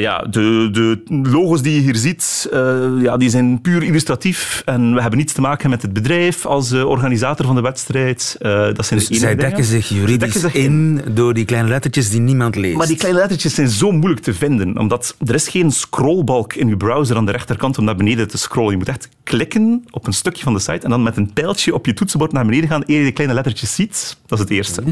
ja, 0.00 0.18
de, 0.18 0.68
de 0.72 1.02
logos 1.30 1.62
die 1.62 1.74
je 1.74 1.80
hier 1.80 1.96
ziet, 1.96 2.48
uh, 2.52 2.88
ja, 3.00 3.16
die 3.16 3.30
zijn 3.30 3.60
puur 3.60 3.82
illustratief 3.82 4.62
en 4.64 4.94
we 4.94 5.00
hebben 5.00 5.18
niets 5.18 5.32
te 5.32 5.40
maken 5.40 5.70
met 5.70 5.82
het 5.82 5.92
bedrijf 5.92 6.46
als 6.46 6.72
uh, 6.72 6.88
organisator 6.88 7.46
van 7.46 7.54
de 7.54 7.60
wedstrijd. 7.60 8.36
dat 8.40 8.86
zijn 8.86 8.98
dus 8.98 9.08
de 9.08 9.14
zij 9.14 9.36
dekken 9.36 9.64
zich 9.64 9.88
juridisch 9.88 10.18
dekken 10.18 10.40
zich 10.40 10.54
in 10.54 11.02
door 11.14 11.34
die 11.34 11.44
kleine 11.44 11.68
lettertjes 11.68 12.10
die 12.10 12.20
niemand 12.20 12.56
leest. 12.56 12.76
Maar 12.76 12.86
die 12.86 12.96
kleine 12.96 13.18
lettertjes 13.18 13.54
zijn 13.54 13.68
zo 13.68 13.92
moeilijk 13.92 14.20
te 14.20 14.34
vinden, 14.34 14.78
omdat 14.78 15.16
er 15.26 15.34
is 15.34 15.48
geen 15.48 15.70
scrollbalk 15.70 16.54
in 16.54 16.68
je 16.68 16.76
browser 16.76 17.16
aan 17.16 17.26
de 17.26 17.32
rechterkant 17.32 17.78
om 17.78 17.84
naar 17.84 17.96
beneden 17.96 18.28
te 18.28 18.38
scrollen. 18.38 18.70
Je 18.70 18.76
moet 18.76 18.88
echt 18.88 19.08
klikken 19.22 19.84
op 19.90 20.06
een 20.06 20.12
stukje 20.12 20.42
van 20.42 20.54
de 20.54 20.60
site 20.60 20.84
en 20.84 20.90
dan 20.90 21.02
met 21.02 21.16
een 21.16 21.32
pijltje 21.32 21.74
op 21.74 21.86
je 21.86 21.94
toetsenbord 21.94 22.32
naar 22.32 22.44
beneden 22.44 22.68
gaan 22.68 22.82
eer 22.86 22.98
je 22.98 23.04
de 23.04 23.12
kleine 23.12 23.34
lettertjes 23.34 23.74
ziet. 23.74 24.16
Dat 24.26 24.38
is 24.38 24.44
het 24.44 24.54
eerste. 24.54 24.82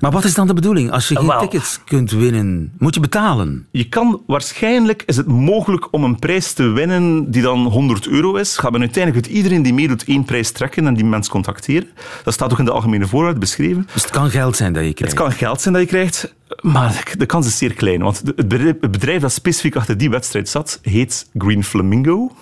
Maar 0.00 0.10
wat 0.10 0.24
is 0.24 0.34
dan 0.34 0.46
de 0.46 0.54
bedoeling? 0.54 0.90
Als 0.90 1.08
je 1.08 1.16
geen 1.16 1.38
tickets 1.38 1.80
kunt 1.84 2.10
winnen, 2.10 2.72
moet 2.78 2.94
je 2.94 3.00
betalen? 3.00 3.66
Je 3.70 3.88
kan, 3.88 3.99
waarschijnlijk 4.26 5.02
is 5.06 5.16
het 5.16 5.26
mogelijk 5.26 5.88
om 5.90 6.04
een 6.04 6.18
prijs 6.18 6.52
te 6.52 6.62
winnen 6.62 7.30
die 7.30 7.42
dan 7.42 7.66
100 7.66 8.06
euro 8.06 8.34
is. 8.34 8.56
Gaat 8.56 8.72
men 8.72 8.80
uiteindelijk 8.80 9.26
uit 9.26 9.36
iedereen 9.36 9.62
die 9.62 9.74
meedoet 9.74 10.04
één 10.04 10.24
prijs 10.24 10.50
trekken 10.50 10.86
en 10.86 10.94
die 10.94 11.04
mens 11.04 11.28
contacteren. 11.28 11.88
Dat 12.24 12.34
staat 12.34 12.52
ook 12.52 12.58
in 12.58 12.64
de 12.64 12.70
algemene 12.70 13.06
voorwaarden 13.06 13.40
beschreven. 13.40 13.88
Dus 13.92 14.02
het 14.02 14.10
kan 14.10 14.30
geld 14.30 14.56
zijn 14.56 14.72
dat 14.72 14.84
je 14.84 14.94
krijgt? 14.94 15.14
Het 15.14 15.22
kan 15.22 15.32
geld 15.32 15.60
zijn 15.60 15.74
dat 15.74 15.82
je 15.82 15.88
krijgt, 15.88 16.34
maar 16.60 17.12
de 17.18 17.26
kans 17.26 17.46
is 17.46 17.58
zeer 17.58 17.74
klein. 17.74 18.02
Want 18.02 18.22
het 18.36 18.48
bedrijf 18.80 19.20
dat 19.20 19.32
specifiek 19.32 19.76
achter 19.76 19.96
die 19.96 20.10
wedstrijd 20.10 20.48
zat, 20.48 20.78
heet 20.82 21.28
Green 21.38 21.64
Flamingo 21.64 22.32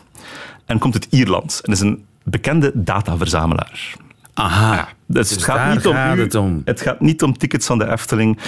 en 0.67 0.79
komt 0.79 0.95
uit 0.95 1.07
Ierland. 1.11 1.61
En 1.63 1.73
is 1.73 1.81
een 1.81 2.05
bekende 2.23 2.71
dataverzamelaar. 2.75 3.97
Aha. 4.35 4.89
Dus, 5.11 5.31
het, 5.31 5.43
gaat 5.43 5.75
niet 5.75 5.87
om 5.87 5.97
het, 5.97 6.35
om. 6.35 6.63
het 6.65 6.81
gaat 6.81 7.01
niet 7.01 7.23
om 7.23 7.39
tickets 7.39 7.67
van 7.67 7.79
de 7.79 7.91
Efteling. 7.91 8.39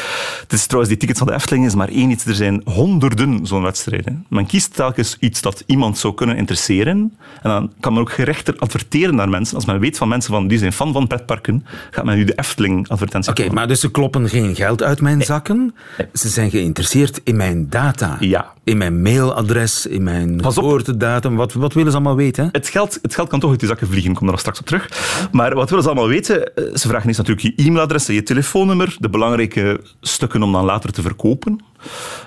Het 0.40 0.52
is 0.52 0.64
trouwens, 0.64 0.88
die 0.90 0.98
tickets 0.98 1.18
van 1.18 1.28
de 1.28 1.34
Efteling 1.34 1.66
is 1.66 1.74
maar 1.74 1.88
één 1.88 2.10
iets. 2.10 2.24
Er 2.24 2.34
zijn 2.34 2.62
honderden 2.64 3.46
zo'n 3.46 3.62
wedstrijden. 3.62 4.26
Men 4.28 4.46
kiest 4.46 4.74
telkens 4.74 5.16
iets 5.20 5.40
dat 5.40 5.62
iemand 5.66 5.98
zou 5.98 6.14
kunnen 6.14 6.36
interesseren. 6.36 7.16
En 7.42 7.50
dan 7.50 7.72
kan 7.80 7.92
men 7.92 8.02
ook 8.02 8.12
gerechter 8.12 8.54
adverteren 8.58 9.14
naar 9.14 9.28
mensen. 9.28 9.56
Als 9.56 9.64
men 9.64 9.80
weet 9.80 9.98
van 9.98 10.08
mensen 10.08 10.32
van 10.32 10.48
die 10.48 10.58
zijn 10.58 10.72
fan 10.72 10.92
van 10.92 11.06
pretparken, 11.06 11.66
gaat 11.90 12.04
men 12.04 12.16
nu 12.16 12.24
de 12.24 12.34
Efteling-advertentie 12.34 13.30
Oké, 13.30 13.52
maar 13.52 13.68
dus 13.68 13.80
ze 13.80 13.90
kloppen 13.90 14.28
geen 14.28 14.54
geld 14.54 14.82
uit 14.82 15.00
mijn 15.00 15.22
zakken. 15.22 15.74
Ze 16.12 16.28
zijn 16.28 16.50
geïnteresseerd 16.50 17.20
in 17.24 17.36
mijn 17.36 17.66
data. 17.68 18.16
Ja. 18.18 18.52
In 18.64 18.78
mijn 18.78 19.02
mailadres, 19.02 19.86
in 19.86 20.02
mijn 20.02 20.44
geboortedatum. 20.44 21.36
Wat, 21.36 21.52
wat 21.52 21.72
willen 21.72 21.90
ze 21.90 21.96
allemaal 21.96 22.16
weten? 22.16 22.48
Het 22.52 22.68
geld, 22.68 22.98
het 23.02 23.14
geld 23.14 23.28
kan 23.28 23.40
toch 23.40 23.50
uit 23.50 23.60
je 23.60 23.66
zakken 23.66 23.86
vliegen, 23.86 24.10
ik 24.10 24.16
kom 24.16 24.26
daar 24.26 24.38
straks 24.38 24.60
op 24.60 24.66
terug. 24.66 24.88
Maar 25.32 25.54
wat 25.54 25.68
willen 25.68 25.84
ze 25.84 25.90
allemaal 25.90 26.08
weten? 26.08 26.49
Eh, 26.54 26.64
ze 26.74 26.88
vragen 26.88 27.06
eerst 27.06 27.18
natuurlijk 27.18 27.56
je 27.56 27.64
e-mailadres 27.64 28.08
en 28.08 28.14
je 28.14 28.22
telefoonnummer, 28.22 28.96
de 28.98 29.08
belangrijke 29.08 29.80
stukken 30.00 30.42
om 30.42 30.52
dan 30.52 30.64
later 30.64 30.92
te 30.92 31.02
verkopen. 31.02 31.60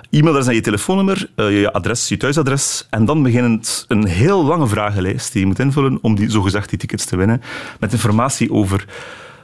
E-mailadres 0.09 0.47
en 0.47 0.55
je 0.55 0.61
telefoonnummer, 0.61 1.29
eh, 1.35 1.59
je 1.59 1.73
adres, 1.73 2.07
je 2.07 2.17
thuisadres. 2.17 2.87
En 2.89 3.05
dan 3.05 3.23
begint 3.23 3.85
een 3.87 4.07
heel 4.07 4.45
lange 4.45 4.67
vragenlijst 4.67 5.31
die 5.31 5.41
je 5.41 5.47
moet 5.47 5.59
invullen 5.59 5.97
om 6.01 6.15
die, 6.15 6.29
zogezegd 6.29 6.69
die 6.69 6.79
tickets 6.79 7.05
te 7.05 7.15
winnen. 7.15 7.41
Met 7.79 7.91
informatie 7.91 8.51
over 8.51 8.85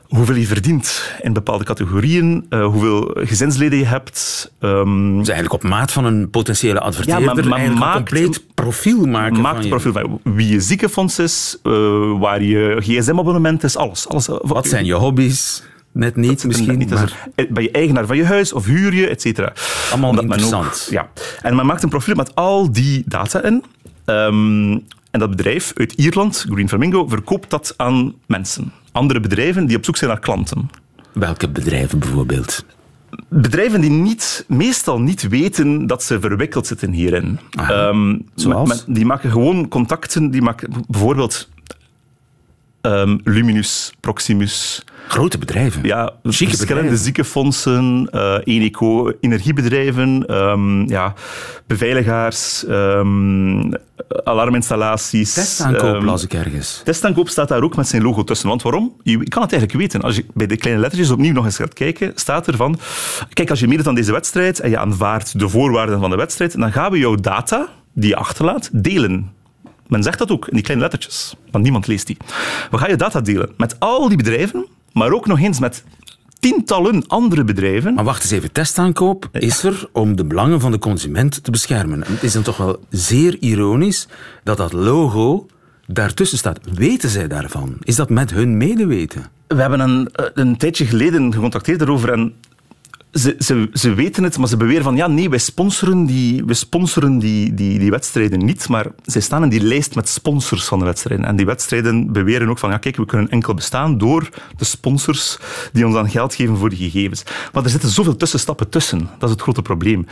hoeveel 0.09 0.35
je 0.35 0.45
verdient 0.45 1.13
in 1.21 1.33
bepaalde 1.33 1.63
categorieën, 1.63 2.45
uh, 2.49 2.65
hoeveel 2.65 3.11
gezinsleden 3.13 3.79
je 3.79 3.85
hebt. 3.85 4.51
Um, 4.59 5.17
dus 5.17 5.27
eigenlijk 5.27 5.63
op 5.63 5.69
maat 5.69 5.91
van 5.91 6.05
een 6.05 6.29
potentiële 6.29 6.79
adverteerder, 6.79 7.23
ja, 7.23 7.33
maar, 7.33 7.47
maar 7.47 7.71
maakt, 7.71 7.81
een 7.81 8.05
compleet 8.05 8.43
profiel 8.53 9.05
maken 9.05 9.41
maakt 9.41 9.59
van 9.59 9.69
profiel 9.69 9.91
van 9.91 10.19
wie 10.23 10.47
je 10.47 10.59
ziekenfonds 10.59 11.19
is, 11.19 11.57
uh, 11.63 12.19
waar 12.19 12.43
je 12.43 12.77
gsm-abonnement 12.79 13.63
is, 13.63 13.77
alles. 13.77 14.07
alles 14.07 14.27
Wat 14.41 14.67
zijn 14.67 14.85
je 14.85 14.93
hobby's? 14.93 15.63
Net 15.91 16.15
niet, 16.15 16.43
misschien. 16.43 16.77
Niet, 16.77 16.89
maar... 16.89 17.27
Ben 17.49 17.63
je 17.63 17.71
eigenaar 17.71 18.05
van 18.05 18.17
je 18.17 18.25
huis 18.25 18.53
of 18.53 18.65
huur 18.65 18.93
je, 18.93 19.07
et 19.07 19.21
cetera. 19.21 19.53
Allemaal 19.91 20.21
interessant. 20.21 20.83
Ook, 20.85 20.91
ja. 20.93 21.09
En 21.41 21.55
men 21.55 21.65
maakt 21.65 21.83
een 21.83 21.89
profiel 21.89 22.15
met 22.15 22.35
al 22.35 22.71
die 22.71 23.03
data 23.05 23.43
in. 23.43 23.63
Um, 24.05 24.71
en 25.11 25.19
dat 25.19 25.29
bedrijf 25.29 25.71
uit 25.75 25.93
Ierland, 25.93 26.45
Green 26.49 26.69
Flamingo, 26.69 27.07
verkoopt 27.07 27.49
dat 27.49 27.73
aan 27.77 28.13
mensen 28.25 28.71
andere 28.91 29.19
bedrijven 29.19 29.65
die 29.65 29.77
op 29.77 29.85
zoek 29.85 29.97
zijn 29.97 30.09
naar 30.09 30.19
klanten. 30.19 30.69
Welke 31.13 31.49
bedrijven 31.49 31.99
bijvoorbeeld? 31.99 32.65
Bedrijven 33.27 33.81
die 33.81 33.89
niet, 33.89 34.45
meestal 34.47 34.99
niet 34.99 35.27
weten 35.27 35.87
dat 35.87 36.03
ze 36.03 36.19
verwikkeld 36.19 36.67
zitten 36.67 36.91
hierin. 36.91 37.39
Um, 37.69 38.25
Zoals? 38.35 38.85
die 38.87 39.05
maken 39.05 39.31
gewoon 39.31 39.67
contacten. 39.67 40.31
Die 40.31 40.41
maken 40.41 40.69
bijvoorbeeld 40.87 41.49
ehm, 42.81 43.17
Luminus, 43.23 43.93
Proximus. 43.99 44.83
Grote 45.07 45.37
bedrijven. 45.37 45.83
Ja, 45.83 46.13
verschillende 46.23 46.97
ziekenfondsen, 46.97 48.09
Eneco, 48.43 49.13
energiebedrijven, 49.21 50.25
ehm, 50.25 50.89
ja, 50.89 51.13
beveiligers, 51.67 52.65
ehm, 52.65 53.71
alarminstallaties. 54.23 55.33
Testaankoop 55.33 56.01
las 56.01 56.23
ik 56.23 56.33
ergens. 56.33 56.81
Testaankoop 56.83 57.29
staat 57.29 57.47
daar 57.47 57.63
ook 57.63 57.75
met 57.75 57.87
zijn 57.87 58.01
logo 58.01 58.23
tussen. 58.23 58.47
Want 58.47 58.61
waarom? 58.61 58.93
Je 59.03 59.11
je 59.11 59.29
kan 59.29 59.41
het 59.41 59.51
eigenlijk 59.51 59.81
weten. 59.81 60.01
Als 60.01 60.15
je 60.15 60.25
bij 60.33 60.47
de 60.47 60.57
kleine 60.57 60.81
lettertjes 60.81 61.11
opnieuw 61.11 61.33
nog 61.33 61.45
eens 61.45 61.55
gaat 61.55 61.73
kijken, 61.73 62.11
staat 62.15 62.47
er 62.47 62.55
van... 62.55 62.79
Kijk, 63.33 63.49
als 63.49 63.59
je 63.59 63.67
meedoet 63.67 63.87
aan 63.87 63.95
deze 63.95 64.11
wedstrijd 64.11 64.59
en 64.59 64.69
je 64.69 64.77
aanvaardt 64.77 65.39
de 65.39 65.49
voorwaarden 65.49 65.99
van 65.99 66.09
de 66.09 66.15
wedstrijd, 66.15 66.59
dan 66.59 66.71
gaan 66.71 66.91
we 66.91 66.97
jouw 66.97 67.15
data, 67.15 67.67
die 67.93 68.09
je 68.09 68.15
achterlaat, 68.15 68.69
delen. 68.73 69.31
Men 69.89 70.03
zegt 70.03 70.19
dat 70.19 70.31
ook 70.31 70.47
in 70.47 70.53
die 70.53 70.63
kleine 70.63 70.83
lettertjes, 70.83 71.35
want 71.51 71.63
niemand 71.63 71.87
leest 71.87 72.07
die. 72.07 72.17
We 72.71 72.77
gaan 72.77 72.89
je 72.89 72.95
data 72.95 73.21
delen 73.21 73.49
met 73.57 73.79
al 73.79 74.07
die 74.07 74.17
bedrijven, 74.17 74.65
maar 74.93 75.11
ook 75.11 75.25
nog 75.27 75.39
eens 75.39 75.59
met 75.59 75.83
tientallen 76.39 77.07
andere 77.07 77.43
bedrijven. 77.43 77.93
Maar 77.93 78.03
wacht 78.03 78.23
eens 78.23 78.31
even, 78.31 78.51
testaankoop 78.51 79.29
is 79.31 79.63
er 79.63 79.89
om 79.91 80.15
de 80.15 80.25
belangen 80.25 80.59
van 80.59 80.71
de 80.71 80.79
consument 80.79 81.43
te 81.43 81.51
beschermen. 81.51 82.03
En 82.03 82.13
Het 82.13 82.23
is 82.23 82.33
dan 82.33 82.43
toch 82.43 82.57
wel 82.57 82.79
zeer 82.89 83.37
ironisch 83.39 84.07
dat 84.43 84.57
dat 84.57 84.73
logo 84.73 85.47
daartussen 85.87 86.37
staat. 86.37 86.59
Weten 86.73 87.09
zij 87.09 87.27
daarvan? 87.27 87.77
Is 87.79 87.95
dat 87.95 88.09
met 88.09 88.31
hun 88.31 88.57
medeweten? 88.57 89.29
We 89.47 89.61
hebben 89.61 89.79
een, 89.79 90.09
een 90.33 90.57
tijdje 90.57 90.85
geleden 90.85 91.33
gecontacteerd 91.33 91.79
daarover 91.79 92.11
en 92.11 92.33
ze, 93.11 93.35
ze, 93.39 93.69
ze 93.73 93.93
weten 93.93 94.23
het, 94.23 94.37
maar 94.37 94.47
ze 94.47 94.57
beweren 94.57 94.83
van 94.83 94.95
ja, 94.95 95.07
nee, 95.07 95.29
wij 95.29 95.39
sponsoren 95.39 96.05
die, 96.05 96.45
wij 96.45 96.55
sponsoren 96.55 97.19
die, 97.19 97.53
die, 97.53 97.79
die 97.79 97.91
wedstrijden 97.91 98.45
niet, 98.45 98.67
maar 98.67 98.85
zij 99.05 99.21
staan 99.21 99.43
in 99.43 99.49
die 99.49 99.61
lijst 99.61 99.95
met 99.95 100.09
sponsors 100.09 100.65
van 100.65 100.79
de 100.79 100.85
wedstrijden. 100.85 101.25
En 101.25 101.35
die 101.35 101.45
wedstrijden 101.45 102.11
beweren 102.11 102.49
ook 102.49 102.57
van 102.57 102.69
ja, 102.69 102.77
kijk, 102.77 102.95
we 102.95 103.05
kunnen 103.05 103.29
enkel 103.29 103.53
bestaan 103.53 103.97
door 103.97 104.29
de 104.57 104.65
sponsors 104.65 105.37
die 105.73 105.85
ons 105.85 105.93
dan 105.93 106.09
geld 106.09 106.35
geven 106.35 106.57
voor 106.57 106.69
die 106.69 106.77
gegevens. 106.89 107.23
Maar 107.53 107.63
er 107.63 107.69
zitten 107.69 107.89
zoveel 107.89 108.15
tussenstappen 108.15 108.69
tussen. 108.69 109.09
Dat 109.17 109.29
is 109.29 109.35
het 109.35 109.41
grote 109.41 109.61
probleem. 109.61 110.07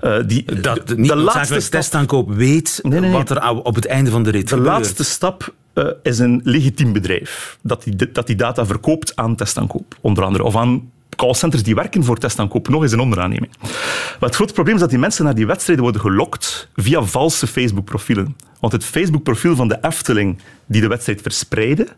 Eh, 0.00 0.16
die, 0.26 0.60
Dat 0.60 0.88
de, 0.88 0.96
niet 0.98 1.08
de 1.08 1.16
laatste 1.16 1.60
stap, 1.60 1.80
testaankoop 1.80 2.32
weet 2.32 2.78
Nee, 2.82 3.00
nee, 3.00 3.10
nee. 3.10 3.18
wat 3.18 3.30
er 3.30 3.50
op 3.50 3.74
het 3.74 3.86
einde 3.86 4.10
van 4.10 4.22
de 4.22 4.30
rit 4.30 4.48
de 4.48 4.54
gebeurt. 4.54 4.68
laatste 4.68 5.04
stap 5.04 5.54
eh, 5.72 5.86
is 6.02 6.18
een 6.18 6.40
legitiem 6.44 6.92
bedrijf 6.92 7.58
dat 7.62 7.84
die, 7.84 8.12
dat 8.12 8.26
die 8.26 8.36
data 8.36 8.66
verkoopt 8.66 9.16
aan 9.16 9.36
testaankoop, 9.36 9.96
onder 10.00 10.24
andere. 10.24 10.44
Of 10.44 10.56
aan 10.56 10.90
callcenters 11.18 11.62
die 11.62 11.74
werken 11.74 12.04
voor 12.04 12.18
testaankoop, 12.18 12.68
nog 12.68 12.82
eens 12.82 12.92
een 12.92 13.00
onderaanneming. 13.00 13.52
Maar 13.60 14.28
het 14.28 14.34
grote 14.34 14.52
probleem 14.52 14.74
is 14.74 14.80
dat 14.80 14.90
die 14.90 14.98
mensen 14.98 15.24
naar 15.24 15.34
die 15.34 15.46
wedstrijden 15.46 15.84
worden 15.84 16.02
gelokt 16.02 16.68
via 16.74 17.02
valse 17.02 17.46
Facebook-profielen. 17.46 18.36
Want 18.60 18.72
het 18.72 18.84
Facebook-profiel 18.84 19.56
van 19.56 19.68
de 19.68 19.78
Efteling 19.80 20.38
die 20.66 20.80
de 20.80 20.88
wedstrijd 20.88 21.22
verspreidde, 21.22 21.88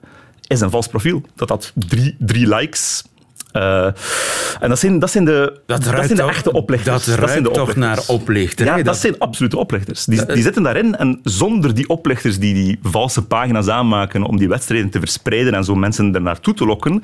is 0.46 0.60
een 0.60 0.70
vals 0.70 0.86
profiel. 0.86 1.22
Dat 1.34 1.48
had 1.48 1.72
drie, 1.74 2.16
drie 2.18 2.48
likes. 2.48 3.04
Eh, 3.52 3.84
en 4.60 4.68
dat 4.68 4.78
zijn, 4.78 4.98
dat 4.98 5.10
zijn 5.10 5.24
de, 5.24 5.52
Dat, 5.66 5.84
dat 5.84 5.94
zijn 5.94 6.08
de 6.08 6.14
toch- 6.14 6.30
echte 6.30 6.52
oplichters. 6.52 7.04
Dat 7.04 7.14
ruikt 7.14 7.30
zijn 7.30 7.42
de 7.42 7.50
toch 7.50 7.68
oplichters. 7.68 8.06
naar 8.06 8.16
oplichterij. 8.16 8.76
Ja, 8.76 8.82
dat, 8.82 8.96
zijn 8.96 9.18
absolute 9.18 9.56
oplichters. 9.58 10.04
Die, 10.04 10.26
die 10.26 10.42
zitten 10.42 10.62
daarin 10.62 10.96
en 10.96 11.20
zonder 11.22 11.74
die 11.74 11.88
oplichters 11.88 12.38
die 12.38 12.54
die 12.54 12.78
valse 12.82 13.22
pagina's 13.22 13.68
aanmaken 13.68 14.22
om 14.22 14.36
die 14.38 14.48
wedstrijden 14.48 14.90
te 14.90 14.98
verspreiden 14.98 15.54
en 15.54 15.64
zo 15.64 15.74
mensen 15.74 16.14
er 16.14 16.22
naartoe 16.22 16.54
te 16.54 16.66
lokken, 16.66 17.02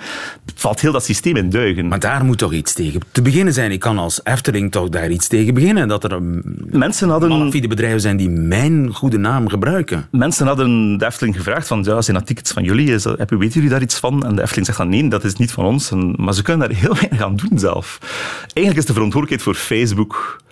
valt 0.55 0.81
heel 0.81 0.93
dat 0.93 1.05
systeem 1.05 1.37
in 1.37 1.51
duigen. 1.51 1.89
Maar 1.89 1.99
daar 2.01 2.25
moet 2.25 2.39
toch 2.39 2.53
iets 2.53 2.73
tegen 2.73 3.01
te 3.13 3.23
beginnen 3.23 3.55
zijn. 3.55 3.71
Ik 3.71 3.81
kan 3.81 3.99
als 3.99 4.21
Efteling 4.25 4.73
toch 4.73 4.89
daar 4.89 5.11
iets 5.11 5.29
tegen 5.29 5.55
beginnen. 5.55 5.89
Dat 5.89 6.05
er 6.05 6.13
een 6.13 6.43
mensen 6.71 7.09
hadden... 7.09 7.29
malafide 7.29 7.69
bedrijven 7.69 8.01
zijn 8.01 8.17
die 8.17 8.29
mijn 8.31 8.95
goede 8.95 9.19
naam 9.19 9.49
gebruiken. 9.49 10.07
Mensen 10.11 10.47
hadden 10.47 10.99
de 10.99 11.07
Efteling 11.07 11.37
gevraagd 11.37 11.67
van, 11.67 11.83
ja, 11.83 12.03
zijn 12.03 12.17
dat 12.17 12.27
tickets 12.27 12.53
van 12.53 12.65
jullie? 12.65 12.93
Is 12.93 13.03
dat, 13.03 13.17
weten 13.19 13.51
jullie 13.51 13.69
daar 13.69 13.83
iets 13.83 13.99
van? 13.99 14.27
En 14.27 14.37
de 14.37 14.43
Efteling 14.43 14.67
zegt 14.67 14.79
dan, 14.79 14.89
nee, 14.89 15.09
dat 15.09 15.25
is 15.25 15.37
niet 15.37 15.53
van 15.53 15.65
ons. 15.65 15.91
En, 15.91 16.15
maar 16.17 16.35
ze 16.37 16.43
kunnen 16.43 16.69
daar 16.69 16.79
heel 16.79 16.95
weinig 17.03 17.23
aan 17.23 17.37
doen 17.37 17.59
zelf. 17.59 17.99
Eigenlijk 18.41 18.77
is 18.77 18.85
de 18.85 18.93
verantwoordelijkheid 18.93 19.43
voor 19.43 19.55
Facebook 19.55 20.43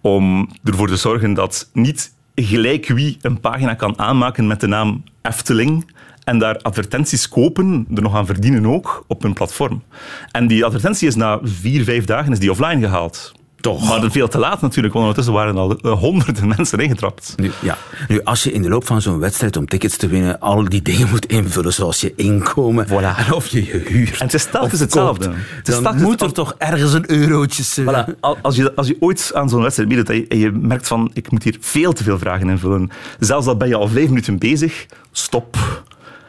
om 0.00 0.48
ervoor 0.64 0.88
te 0.88 0.96
zorgen 0.96 1.34
dat 1.34 1.70
niet 1.72 2.14
gelijk 2.34 2.86
wie 2.88 3.16
een 3.20 3.40
pagina 3.40 3.74
kan 3.74 3.98
aanmaken 3.98 4.46
met 4.46 4.60
de 4.60 4.66
naam 4.66 5.04
Efteling 5.22 5.94
en 6.24 6.38
daar 6.38 6.56
advertenties 6.56 7.28
kopen, 7.28 7.86
er 7.94 8.02
nog 8.02 8.14
aan 8.14 8.26
verdienen 8.26 8.66
ook, 8.66 9.04
op 9.06 9.22
hun 9.22 9.32
platform. 9.32 9.82
En 10.30 10.46
die 10.46 10.64
advertentie 10.64 11.08
is 11.08 11.14
na 11.14 11.38
vier, 11.42 11.84
vijf 11.84 12.04
dagen 12.04 12.32
is 12.32 12.38
die 12.38 12.50
offline 12.50 12.80
gehaald. 12.80 13.32
Toch. 13.60 13.88
Maar 13.88 14.10
veel 14.10 14.28
te 14.28 14.38
laat 14.38 14.60
natuurlijk, 14.60 14.94
want 14.94 15.06
ondertussen 15.06 15.34
waren 15.34 15.56
al 15.56 15.78
eh, 15.78 15.92
honderden 15.92 16.48
mensen 16.56 16.78
ingetrapt. 16.78 17.32
Nu, 17.36 17.50
ja. 17.62 17.78
nu, 18.08 18.20
als 18.22 18.42
je 18.42 18.52
in 18.52 18.62
de 18.62 18.68
loop 18.68 18.86
van 18.86 19.02
zo'n 19.02 19.18
wedstrijd 19.18 19.56
om 19.56 19.66
tickets 19.66 19.96
te 19.96 20.06
winnen 20.08 20.40
al 20.40 20.64
die 20.68 20.82
dingen 20.82 21.08
moet 21.12 21.26
invullen, 21.26 21.72
zoals 21.72 22.00
je 22.00 22.12
inkomen 22.16 22.88
en 22.88 23.32
of 23.32 23.46
je 23.46 23.64
je 23.64 23.82
huur 23.86 24.12
En 24.18 24.24
het 24.24 24.34
is 24.34 24.44
telkens 24.44 24.80
hetzelfde. 24.80 25.28
Het 25.56 25.68
is 25.68 25.74
dan 25.74 25.82
telkens 25.82 26.02
moet 26.02 26.22
er 26.22 26.32
toch 26.32 26.54
ergens 26.58 26.92
een 26.92 27.10
eurotje... 27.10 27.62
eh, 27.84 28.04
Voilà. 28.04 28.20
Al- 28.20 28.38
Als 28.42 28.56
je, 28.56 28.74
als 28.74 28.86
je 28.86 28.96
ooit 29.00 29.30
aan 29.34 29.48
zo'n 29.48 29.62
wedstrijd 29.62 29.88
meedoet 29.88 30.08
en 30.10 30.16
je, 30.16 30.26
en 30.28 30.38
je 30.38 30.50
merkt 30.52 30.86
van 30.86 31.10
ik 31.14 31.30
moet 31.30 31.42
hier 31.42 31.56
veel 31.60 31.92
te 31.92 32.02
veel 32.02 32.18
vragen 32.18 32.48
invullen, 32.48 32.90
zelfs 33.18 33.46
al 33.46 33.56
ben 33.56 33.68
je 33.68 33.74
al 33.76 33.88
vijf 33.88 34.08
minuten 34.08 34.38
bezig, 34.38 34.86
stop. 35.12 35.56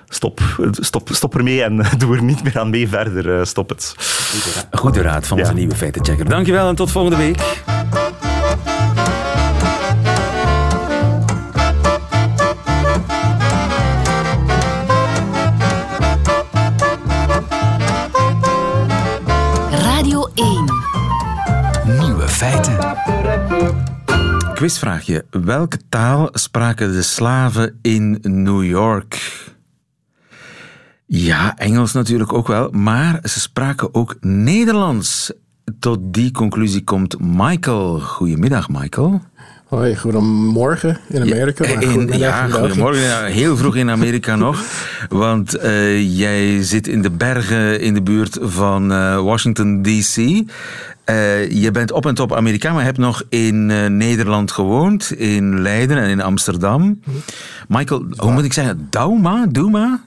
Stop, 0.10 0.40
stop, 0.72 1.10
stop 1.12 1.36
ermee 1.38 1.64
en 1.64 1.86
doe 1.98 2.16
er 2.16 2.24
niet 2.24 2.44
meer 2.44 2.60
aan 2.60 2.70
mee 2.70 2.88
verder. 2.88 3.40
eh, 3.40 3.46
Stop 3.46 3.70
het. 3.70 3.96
Goede 4.72 5.02
raad 5.02 5.28
van 5.28 5.38
onze 5.38 5.52
Ja. 5.52 5.58
nieuwe 5.58 5.76
feitenchecker. 5.76 6.30
Dankjewel 6.30 6.70
en 6.70 6.76
tot 6.76 6.92
volgende 6.92 7.18
week. 7.18 7.38
Radio 19.72 20.28
1. 20.36 20.66
Nieuwe 22.00 22.28
feiten. 22.28 22.78
Quizvraagje. 24.54 25.26
Welke 25.30 25.78
taal 25.90 26.30
spraken 26.34 26.92
de 26.92 27.02
slaven 27.02 27.80
in 27.82 28.20
New 28.22 28.64
York? 28.64 29.20
Ja, 31.10 31.58
Engels 31.58 31.94
natuurlijk 31.94 32.34
ook 32.34 32.48
wel, 32.48 32.70
maar 32.72 33.20
ze 33.24 33.40
spraken 33.40 33.94
ook 33.94 34.16
Nederlands. 34.22 35.32
Tot 35.80 36.00
die 36.02 36.32
conclusie 36.32 36.84
komt 36.84 37.16
Michael. 37.20 38.00
Goedemiddag, 38.00 38.70
Michael. 38.70 39.22
Hoi, 39.68 39.96
goedemorgen 39.98 41.00
in 41.10 41.22
Amerika. 41.22 41.64
maar 41.74 41.84
In- 41.84 41.90
goedemiddag 41.92 42.20
ja, 42.20 42.48
België. 42.48 42.60
goedemorgen. 42.60 43.02
Ja, 43.02 43.24
heel 43.24 43.58
vroeg 43.58 43.76
in 43.76 43.90
Amerika 43.90 44.36
nog. 44.46 44.64
Want 45.10 45.54
eh, 45.56 46.18
jij 46.18 46.64
zit 46.64 46.88
in 46.88 47.02
de 47.02 47.10
bergen 47.12 47.82
in 47.82 47.94
de 47.94 48.02
buurt 48.02 48.38
van 48.42 48.92
eh, 48.92 49.20
Washington, 49.22 49.82
D.C. 49.82 50.18
Eh, 51.04 51.52
je 51.52 51.72
bent 51.72 51.92
op 51.92 52.06
en 52.06 52.16
top 52.16 52.34
Amerikaan, 52.36 52.74
maar 52.74 52.84
hebt 52.84 52.98
nog 52.98 53.24
in 53.30 53.66
Nederland 53.98 54.52
gewoond. 54.52 55.12
In 55.12 55.62
Leiden 55.62 55.98
en 55.98 56.10
in 56.10 56.22
Amsterdam. 56.22 57.00
Michael, 57.68 58.06
hoe 58.18 58.32
moet 58.32 58.44
ik 58.44 58.54
zeggen? 58.54 58.88
Dauma? 58.90 59.46
Douma? 59.50 60.04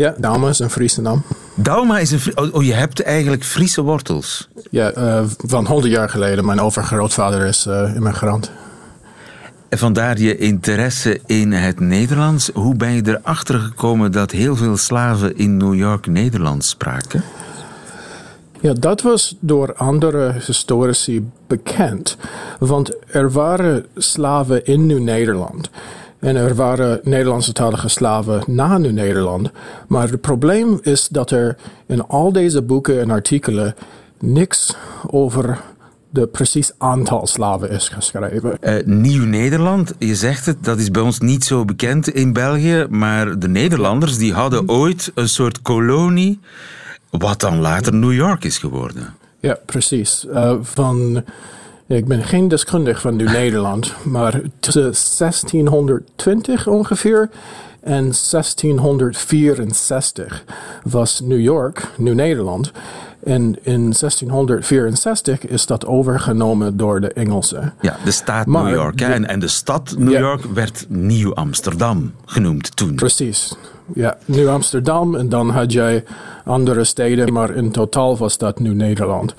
Ja, 0.00 0.14
dames 0.18 0.60
en 0.60 0.70
Friese 0.70 1.00
naam. 1.00 1.22
Dauma 1.54 1.98
is 1.98 2.10
een... 2.10 2.20
Oh, 2.34 2.54
oh, 2.54 2.64
je 2.64 2.72
hebt 2.72 3.02
eigenlijk 3.02 3.44
Friese 3.44 3.82
wortels. 3.82 4.48
Ja, 4.70 4.90
eh, 4.90 5.22
van 5.36 5.66
100 5.66 5.92
jaar 5.92 6.08
geleden. 6.08 6.44
Mijn 6.44 6.60
overgrootvader 6.60 7.46
is 7.46 7.66
eh 7.66 7.94
immigrant. 7.94 8.50
En 9.68 9.78
Vandaar 9.78 10.18
je 10.18 10.36
interesse 10.36 11.20
in 11.26 11.52
het 11.52 11.80
Nederlands. 11.80 12.50
Hoe 12.54 12.74
ben 12.74 12.92
je 12.92 13.02
erachter 13.04 13.58
gekomen 13.58 14.12
dat 14.12 14.30
heel 14.30 14.56
veel 14.56 14.76
slaven 14.76 15.36
in 15.36 15.56
New 15.56 15.74
York 15.74 16.06
Nederlands 16.06 16.68
spraken? 16.68 17.22
Ja, 18.60 18.72
dat 18.72 19.02
was 19.02 19.36
door 19.40 19.74
andere 19.74 20.34
historici 20.46 21.28
bekend. 21.46 22.16
Want 22.58 22.96
er 23.06 23.32
waren 23.32 23.86
slaven 23.96 24.64
in 24.64 24.86
Nieuw-Nederland. 24.86 25.70
En 26.20 26.36
er 26.36 26.54
waren 26.54 27.00
Nederlandse-talige 27.02 27.88
slaven 27.88 28.42
na 28.46 28.78
Nieuw-Nederland. 28.78 29.50
Maar 29.88 30.08
het 30.08 30.20
probleem 30.20 30.78
is 30.82 31.08
dat 31.08 31.30
er 31.30 31.56
in 31.86 32.06
al 32.06 32.32
deze 32.32 32.62
boeken 32.62 33.00
en 33.00 33.10
artikelen 33.10 33.74
niks 34.18 34.76
over 35.06 35.60
de 36.10 36.26
precies 36.26 36.72
aantal 36.78 37.26
slaven 37.26 37.70
is 37.70 37.88
geschreven. 37.88 38.62
Eh, 38.62 38.84
Nieuw-Nederland, 38.84 39.94
je 39.98 40.14
zegt 40.14 40.46
het, 40.46 40.64
dat 40.64 40.78
is 40.78 40.90
bij 40.90 41.02
ons 41.02 41.18
niet 41.18 41.44
zo 41.44 41.64
bekend 41.64 42.08
in 42.08 42.32
België, 42.32 42.86
maar 42.88 43.38
de 43.38 43.48
Nederlanders 43.48 44.18
die 44.18 44.32
hadden 44.32 44.68
ooit 44.68 45.12
een 45.14 45.28
soort 45.28 45.62
kolonie, 45.62 46.40
wat 47.10 47.40
dan 47.40 47.60
later 47.60 47.94
New 47.94 48.12
York 48.12 48.44
is 48.44 48.58
geworden. 48.58 49.14
Ja, 49.40 49.58
precies. 49.66 50.26
Eh, 50.26 50.56
van, 50.62 51.24
ik 51.96 52.06
ben 52.06 52.24
geen 52.24 52.48
deskundig 52.48 53.00
van 53.00 53.16
Nieuw-Nederland, 53.16 53.92
maar 54.02 54.40
tussen 54.60 54.82
1620 54.82 56.66
ongeveer 56.66 57.28
en 57.80 58.02
1664 58.02 60.44
was 60.84 61.20
New 61.20 61.40
York, 61.40 61.88
Nieuw-Nederland. 61.96 62.70
En 63.24 63.56
in 63.62 63.80
1664 63.98 65.46
is 65.46 65.66
dat 65.66 65.86
overgenomen 65.86 66.76
door 66.76 67.00
de 67.00 67.12
Engelsen. 67.12 67.74
Ja, 67.80 67.96
de 68.04 68.10
staat 68.10 68.46
Maar 68.46 68.64
New 68.64 68.74
York. 68.74 68.98
de- 68.98 69.04
En, 69.04 69.28
en 69.28 69.40
de 69.40 69.48
stad 69.48 69.94
New 69.98 70.12
Ja. 70.12 70.18
York 70.18 70.44
werd 70.54 70.86
Nieuw 70.88 71.34
Amsterdam 71.34 72.12
genoemd 72.24 72.76
toen. 72.76 72.94
Precies. 72.94 73.54
Ja, 73.94 74.18
Nieuw 74.24 74.48
Amsterdam 74.48 75.14
en 75.14 75.28
dan 75.28 75.50
had 75.50 75.72
jij 75.72 76.04
andere 76.44 76.84
steden, 76.84 77.32
maar 77.32 77.54
in 77.54 77.70
totaal 77.70 78.16
was 78.16 78.38
dat 78.38 78.60
Nieuw 78.60 78.74
Nederland. 78.74 79.34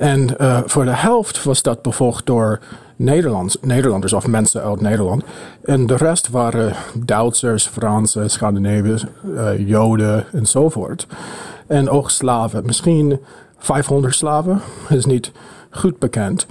En 0.00 0.38
eh, 0.38 0.58
voor 0.64 0.84
de 0.84 0.94
helft 0.94 1.44
was 1.44 1.62
dat 1.62 1.82
bevolkt 1.82 2.26
door 2.26 2.58
Nederlands, 2.96 3.56
Nederlanders 3.60 4.12
of 4.12 4.26
mensen 4.26 4.62
uit 4.62 4.80
Nederland. 4.80 5.22
En 5.64 5.86
de 5.86 5.96
rest 5.96 6.30
waren 6.30 6.72
Duitsers, 6.94 7.66
Fransen, 7.66 8.30
Scandinaviërs, 8.30 9.04
eh, 9.36 9.68
Joden 9.68 10.24
enzovoort. 10.32 11.06
En 11.66 11.88
ook 11.88 12.10
slaven. 12.10 12.66
Misschien 12.66 13.20
500 13.58 14.14
slaven, 14.14 14.60
is 14.88 15.04
niet 15.04 15.32
goed 15.70 15.98
bekend. 15.98 16.46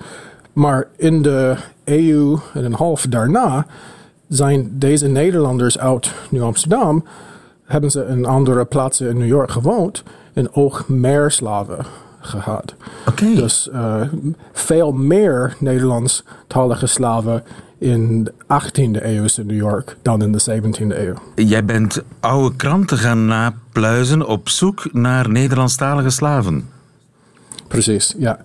Maar 0.53 0.87
in 0.97 1.21
de 1.21 1.55
eeuw 1.83 2.41
en 2.53 2.65
een 2.65 2.73
half 2.73 3.05
daarna 3.09 3.65
zijn 4.27 4.71
deze 4.71 5.07
Nederlanders 5.07 5.79
uit 5.79 6.13
Nieuw 6.29 6.43
Amsterdam, 6.43 7.05
hebben 7.65 7.91
ze 7.91 8.05
in 8.05 8.25
andere 8.25 8.65
plaatsen 8.65 9.09
in 9.09 9.17
New 9.17 9.27
York 9.27 9.51
gewoond 9.51 10.03
en 10.33 10.53
ook 10.53 10.87
meer 10.87 11.31
slaven 11.31 11.85
gehad. 12.19 12.75
Oké. 13.05 13.35
Dus 13.35 13.69
eh, 13.69 14.01
veel 14.51 14.91
meer 14.91 15.55
Nederlandstalige 15.59 16.87
slaven 16.87 17.43
in 17.77 18.23
de 18.23 18.33
18e 18.33 19.03
eeuw 19.03 19.25
in 19.37 19.45
New 19.45 19.57
York 19.57 19.97
dan 20.01 20.21
in 20.21 20.31
de 20.31 20.41
17e 20.49 20.97
eeuw. 20.97 21.13
Jij 21.35 21.65
bent 21.65 22.03
oude 22.19 22.55
kranten 22.55 22.97
gaan 22.97 23.25
napluizen 23.25 24.27
op 24.27 24.49
zoek 24.49 24.93
naar 24.93 25.29
Nederlandstalige 25.29 26.09
slaven. 26.09 26.69
Precies, 27.67 28.15
ja. 28.17 28.39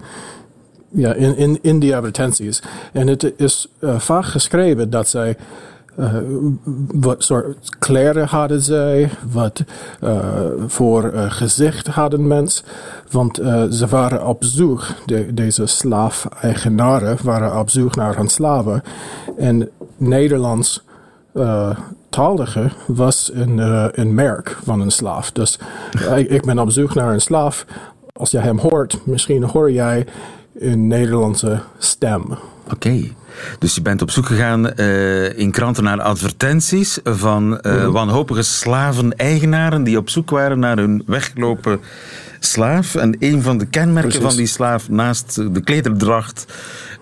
Ja, 0.89 1.15
in, 1.15 1.37
in, 1.37 1.59
in 1.63 1.79
die 1.79 1.97
advertenties. 1.97 2.63
En 2.93 3.07
het 3.07 3.33
is 3.37 3.67
eh, 3.79 3.99
vaak 3.99 4.25
geschreven 4.25 4.91
dat 4.91 5.09
zij. 5.09 5.37
Eh, 5.97 6.15
wat 6.93 7.25
soort 7.25 7.77
kleren 7.79 8.27
hadden 8.27 8.63
zij, 8.63 9.11
wat 9.33 9.65
eh, 10.01 10.21
voor 10.67 11.05
eh, 11.05 11.31
gezicht 11.31 11.87
hadden 11.87 12.27
mensen. 12.27 12.65
Want 13.11 13.37
ze 13.71 13.87
waren 13.89 14.27
op 14.27 14.45
zoek, 14.45 14.87
de, 15.07 15.35
deze 15.35 15.67
slaaf-eigenaren 15.67 17.19
waren 17.23 17.59
op 17.59 17.71
zoek 17.71 17.97
naar 17.97 18.17
hun 18.17 18.29
slaven. 18.29 18.83
En 19.39 19.71
Nederlands 19.97 20.85
talige 22.09 22.71
was 22.87 23.31
een, 23.35 23.59
een 24.01 24.15
merk 24.15 24.59
van 24.65 24.81
een 24.81 24.91
slaaf. 24.91 25.33
Dus 25.33 25.59
ik, 26.17 26.29
ik 26.31 26.45
ben 26.45 26.59
op 26.59 26.71
zoek 26.71 26.95
naar 26.95 27.13
een 27.13 27.21
slaaf. 27.21 27.67
Als 28.13 28.31
je 28.31 28.39
hem 28.39 28.59
hoort, 28.59 28.99
misschien 29.05 29.43
hoor 29.43 29.73
jij 29.73 30.07
een 30.59 30.87
Nederlandse 30.87 31.61
stem. 31.79 32.39
Oké. 32.71 33.03
Dus 33.59 33.75
je 33.75 33.83
bent 33.83 34.03
op 34.03 34.11
zoek 34.11 34.27
gegaan 34.27 34.73
eh, 34.75 35.39
in 35.39 35.51
kranten 35.51 35.85
naar 35.85 36.01
advertenties 36.01 36.99
van 37.05 37.61
eh, 37.61 37.87
wanhopige 37.87 38.43
slaven-eigenaren 38.43 39.85
die 39.85 39.97
op 39.97 40.11
zoek 40.11 40.31
waren 40.31 40.59
naar 40.59 40.77
hun 40.77 41.03
weggelopen 41.07 41.81
slaaf. 42.39 42.95
En 42.95 43.17
een 43.19 43.43
van 43.43 43.59
de 43.59 43.67
kenmerken 43.67 44.11
Precies. 44.11 44.29
van 44.29 44.37
die 44.37 44.47
slaaf, 44.47 44.89
naast 44.89 45.35
de 45.55 45.61
klederdracht 45.61 46.47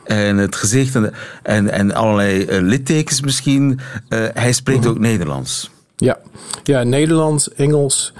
en 0.04 0.36
het 0.36 0.56
gezicht 0.56 0.94
en, 0.94 1.12
en, 1.42 1.70
en 1.70 1.94
allerlei 1.94 2.44
eh, 2.44 2.60
littekens 2.60 3.20
misschien, 3.20 3.80
hij 4.34 4.52
spreekt 4.52 4.86
ook 4.86 4.98
Nederlands. 4.98 5.70
Ja, 6.02 6.18
ja 6.62 6.82
Nederlands, 6.82 7.52
Engels. 7.52 8.12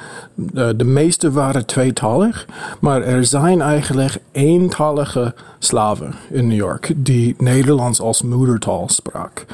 eh, 0.55 0.69
de 0.77 0.85
meeste 0.85 1.31
waren 1.31 1.67
tweetalig. 1.67 2.47
Maar 2.81 3.03
er 3.03 3.25
zijn 3.25 3.61
eigenlijk 3.61 4.19
eentalige 4.33 5.35
slaven 5.59 6.15
in 6.31 6.47
New 6.47 6.57
York 6.57 6.93
die 6.97 7.35
Nederlands 7.39 8.01
als 8.01 8.23
moedertaal 8.23 8.89
sprak. 8.89 9.45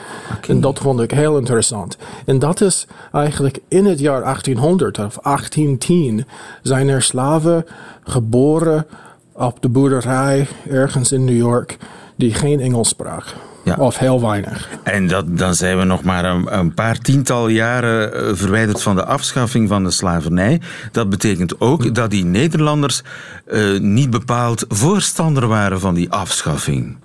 En 0.49 0.61
dat 0.61 0.79
vond 0.79 1.01
ik 1.01 1.11
heel 1.11 1.38
interessant. 1.38 1.97
En 2.25 2.38
dat 2.38 2.61
is 2.61 2.87
eigenlijk 3.12 3.59
in 3.69 3.85
het 3.85 3.99
jaar 3.99 4.23
1800 4.23 4.99
of 4.99 5.19
1810 5.23 6.27
zijn 6.62 6.88
er 6.88 7.03
slaven 7.03 7.67
geboren 8.03 8.87
op 9.33 9.57
de 9.62 9.69
boerderij 9.69 10.49
ergens 10.71 11.12
in 11.12 11.25
New 11.25 11.37
York 11.37 11.77
die 12.17 12.35
geen 12.35 12.61
Engels 12.61 12.88
sprak. 12.88 13.35
Ja. 13.69 13.85
Of 13.85 13.99
heel 13.99 14.21
weinig. 14.21 14.69
En 14.83 15.07
dat, 15.09 15.39
dan 15.39 15.55
zijn 15.55 15.79
we 15.79 15.85
nog 15.85 16.03
maar 16.03 16.25
een, 16.25 16.59
een 16.59 16.75
paar 16.75 16.99
tiental 16.99 17.49
jaren 17.49 18.15
eh, 18.15 18.35
verwijderd 18.35 18.83
van 18.83 18.97
de 18.97 19.05
afschaffing 19.05 19.69
van 19.69 19.85
de 19.85 19.91
slavernij. 19.91 20.61
Dat 20.93 21.11
betekent 21.11 21.61
ook 21.61 21.95
dat 21.95 22.11
die 22.11 22.25
Nederlanders 22.25 23.03
eh, 23.47 23.79
niet 23.81 24.11
bepaald 24.11 24.65
voorstander 24.69 25.47
waren 25.47 25.81
van 25.81 25.95
die 25.95 26.11
afschaffing. 26.11 26.97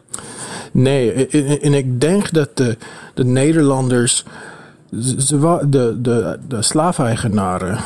Nee, 0.71 1.28
en- 1.62 1.73
ik 1.73 2.02
denk 2.02 2.32
dat 2.32 2.49
de, 2.58 2.78
de 3.13 3.26
Nederlanders, 3.26 4.26
de, 4.89 5.97
de, 6.02 6.39
de 6.47 6.62
slaafeigenaren 6.62 7.78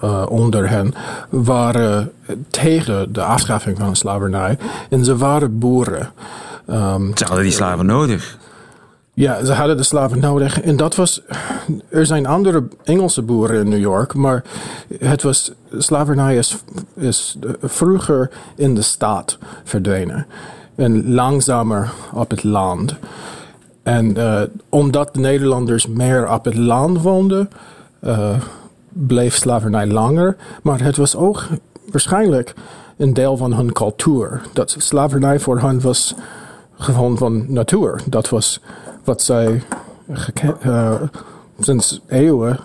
eh, 0.00 0.26
onder 0.28 0.68
hen, 0.68 0.94
waren 1.30 2.12
tegen 2.50 3.12
de 3.12 3.22
afschaffing 3.22 3.78
van 3.78 3.90
de 3.90 3.96
slavernij. 3.96 4.58
En 4.90 5.04
ze 5.04 5.16
waren 5.16 5.58
boeren. 5.58 6.10
Ehm, 6.66 7.10
Ze 7.14 7.24
hadden 7.24 7.42
die 7.44 7.52
slaven 7.52 7.86
nodig. 7.86 8.38
ja, 9.14 9.44
ze 9.44 9.52
hadden 9.52 9.76
de 9.76 9.82
slaven 9.82 10.20
nodig. 10.20 10.60
En 10.60 10.76
dat 10.76 10.94
was. 10.94 11.22
Er 11.88 12.06
zijn 12.06 12.26
andere 12.26 12.68
Engelse 12.84 13.22
boeren 13.22 13.60
in 13.60 13.68
New 13.68 13.80
York, 13.80 14.14
maar 14.14 14.44
het 14.98 15.22
was. 15.22 15.52
Slavernij 15.78 16.36
is, 16.36 16.56
is 16.94 17.38
vroeger 17.62 18.30
in 18.56 18.74
de 18.74 18.82
stad 18.82 19.38
verdwenen. 19.64 20.26
En 20.74 21.12
langzamer 21.14 21.92
op 22.12 22.30
het 22.30 22.44
land. 22.44 22.94
En 23.82 24.16
eh, 24.16 24.42
omdat 24.68 25.14
de 25.14 25.20
Nederlanders 25.20 25.86
meer 25.86 26.30
op 26.32 26.44
het 26.44 26.56
land 26.56 27.02
woonden, 27.02 27.50
eh, 28.00 28.36
bleef 28.88 29.36
slavernij 29.36 29.86
langer. 29.86 30.36
Maar 30.62 30.80
het 30.80 30.96
was 30.96 31.16
ook 31.16 31.46
waarschijnlijk 31.90 32.54
een 32.96 33.14
deel 33.14 33.36
van 33.36 33.54
hun 33.54 33.72
cultuur. 33.72 34.40
Dat 34.52 34.74
slavernij 34.78 35.40
voor 35.40 35.60
hen 35.60 35.80
was 35.80 36.14
gewoon 36.78 37.18
van 37.18 37.44
natuur. 37.48 38.00
Dat 38.06 38.28
was 38.28 38.60
wat 39.04 39.22
zij 39.22 39.62
eh, 40.60 40.94
sinds 41.60 42.00
eeuwen 42.08 42.58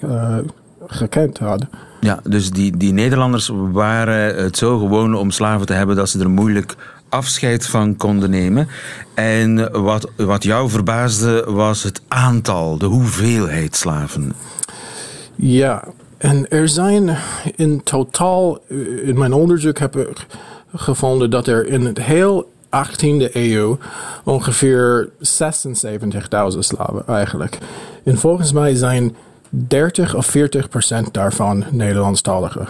eh, 0.00 0.38
gekend 0.86 1.38
hadden. 1.38 1.68
Ja, 2.00 2.20
dus 2.24 2.50
die, 2.50 2.76
die 2.76 2.92
Nederlanders 2.92 3.50
waren 3.72 4.44
het 4.44 4.56
zo 4.56 4.78
gewoon 4.78 5.14
om 5.14 5.30
slaven 5.30 5.66
te 5.66 5.72
hebben 5.72 5.96
dat 5.96 6.08
ze 6.08 6.20
er 6.20 6.30
moeilijk 6.30 6.76
afscheid 7.08 7.66
van 7.66 7.96
konden 7.96 8.30
nemen. 8.30 8.68
En 9.14 9.82
wat, 9.82 10.10
wat 10.16 10.42
jou 10.42 10.70
verbaasde 10.70 11.44
was 11.48 11.82
het 11.82 12.02
aantal, 12.08 12.78
de 12.78 12.86
hoeveelheid 12.86 13.76
slaven. 13.76 14.32
Ja, 15.36 15.84
en 16.18 16.48
er 16.48 16.68
zijn 16.68 17.16
in 17.56 17.82
totaal, 17.82 18.58
eh, 18.68 19.08
in 19.08 19.18
mijn 19.18 19.32
onderzoek 19.32 19.78
heb 19.78 19.96
ik 19.96 20.26
gevonden 20.74 21.30
dat 21.30 21.46
er 21.46 21.66
in 21.66 21.84
het 21.84 21.98
heel 22.02 22.51
18e 22.76 23.32
eeuw 23.32 23.78
ongeveer 24.24 25.08
76.000 25.18 26.58
slaven 26.58 27.02
eigenlijk. 27.06 27.58
En 28.04 28.18
volgens 28.18 28.52
mij 28.52 28.74
zijn 28.74 29.16
30 29.48 30.14
of 30.14 30.26
40 30.26 30.68
procent 30.68 31.14
daarvan 31.14 31.64
Nederlandstaligen. 31.70 32.66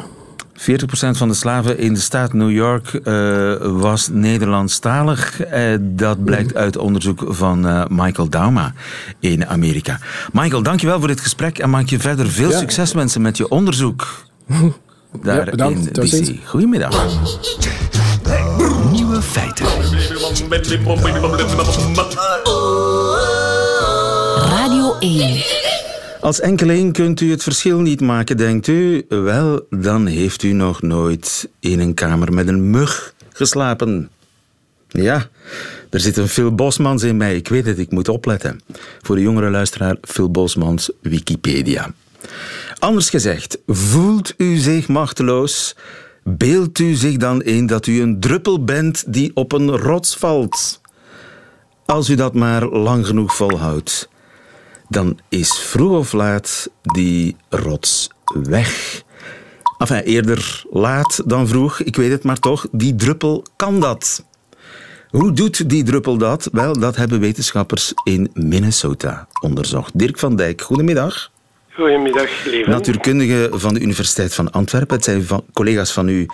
40% 0.62 0.64
van 1.10 1.28
de 1.28 1.34
slaven 1.34 1.78
in 1.78 1.94
de 1.94 2.00
staat 2.00 2.32
New 2.32 2.50
York 2.50 2.94
eh, 2.94 3.54
was 3.60 4.08
Nederlandstalig. 4.08 5.40
Eh, 5.40 5.76
dat 5.80 6.24
blijkt 6.24 6.54
uit 6.54 6.76
onderzoek 6.76 7.24
van 7.26 7.66
eh, 7.66 7.84
Michael 7.88 8.28
Dauma 8.28 8.72
in 9.18 9.46
Amerika. 9.46 9.98
Michael, 10.32 10.62
dankjewel 10.62 10.98
voor 10.98 11.08
dit 11.08 11.20
gesprek 11.20 11.58
en 11.58 11.70
maak 11.70 11.88
je 11.88 11.98
verder 11.98 12.28
veel 12.28 12.50
Ja. 12.50 12.58
succes 12.58 12.92
wensen 12.92 13.22
met 13.22 13.36
je 13.36 13.48
onderzoek. 13.48 14.24
Daar 15.22 15.44
bedankt. 15.44 15.98
in. 15.98 16.24
DC. 16.24 16.48
Goedemiddag. 16.48 17.06
Nieuwe 19.22 19.40
feiten. 19.40 19.66
Radio 24.36 24.98
1. 24.98 25.44
Als 26.20 26.40
enkeling 26.40 26.92
kunt 26.92 27.20
u 27.20 27.30
het 27.30 27.42
verschil 27.42 27.80
niet 27.80 28.00
maken, 28.00 28.36
denkt 28.36 28.66
u? 28.66 29.04
Wel, 29.08 29.66
dan 29.70 30.06
heeft 30.06 30.42
u 30.42 30.52
nog 30.52 30.82
nooit 30.82 31.48
in 31.60 31.80
een 31.80 31.94
kamer 31.94 32.32
met 32.32 32.48
een 32.48 32.70
mug 32.70 33.14
geslapen. 33.32 34.10
Ja, 34.88 35.28
er 35.90 36.00
zit 36.00 36.16
een 36.16 36.28
Phil 36.28 36.54
Bosmans 36.54 37.02
in 37.02 37.16
mij. 37.16 37.36
Ik 37.36 37.48
weet 37.48 37.66
het, 37.66 37.78
ik 37.78 37.90
moet 37.90 38.08
opletten. 38.08 38.60
Voor 39.02 39.16
de 39.16 39.22
jongere 39.22 39.50
luisteraar, 39.50 39.96
Phil 40.00 40.30
Bosmans, 40.30 40.90
Wikipedia. 41.00 41.92
Anders 42.78 43.10
gezegd, 43.10 43.58
voelt 43.66 44.34
u 44.36 44.56
zich 44.56 44.88
machteloos? 44.88 45.74
Beeldt 46.24 46.78
u 46.78 46.94
zich 46.94 47.16
dan 47.16 47.42
in 47.42 47.66
dat 47.66 47.86
u 47.86 48.00
een 48.00 48.20
druppel 48.20 48.64
bent 48.64 49.12
die 49.12 49.30
op 49.34 49.52
een 49.52 49.76
rots 49.76 50.16
valt? 50.16 50.80
Als 51.86 52.08
u 52.08 52.14
dat 52.14 52.34
maar 52.34 52.66
lang 52.66 53.06
genoeg 53.06 53.34
volhoudt, 53.34 54.08
dan 54.88 55.18
is 55.28 55.58
vroeg 55.58 55.98
of 55.98 56.12
laat 56.12 56.70
die 56.82 57.36
rots 57.48 58.10
weg. 58.24 59.02
Enfin, 59.78 60.02
eerder 60.02 60.64
laat 60.70 61.22
dan 61.26 61.48
vroeg, 61.48 61.80
ik 61.80 61.96
weet 61.96 62.10
het 62.10 62.22
maar 62.22 62.38
toch, 62.38 62.66
die 62.70 62.94
druppel 62.94 63.44
kan 63.56 63.80
dat. 63.80 64.24
Hoe 65.08 65.32
doet 65.32 65.68
die 65.68 65.84
druppel 65.84 66.16
dat? 66.16 66.48
Wel, 66.52 66.78
dat 66.78 66.96
hebben 66.96 67.20
wetenschappers 67.20 67.92
in 68.04 68.30
Minnesota 68.34 69.28
onderzocht. 69.40 69.98
Dirk 69.98 70.18
van 70.18 70.36
Dijk, 70.36 70.60
goedemiddag. 70.60 71.31
Goedemiddag, 71.74 72.44
lieve. 72.44 72.70
Natuurkundige 72.70 73.48
van 73.52 73.74
de 73.74 73.80
Universiteit 73.80 74.34
van 74.34 74.50
Antwerpen. 74.50 74.96
Het 74.96 75.04
zijn 75.04 75.22
van, 75.22 75.44
collega's 75.52 75.92
van 75.92 76.08
u 76.08 76.26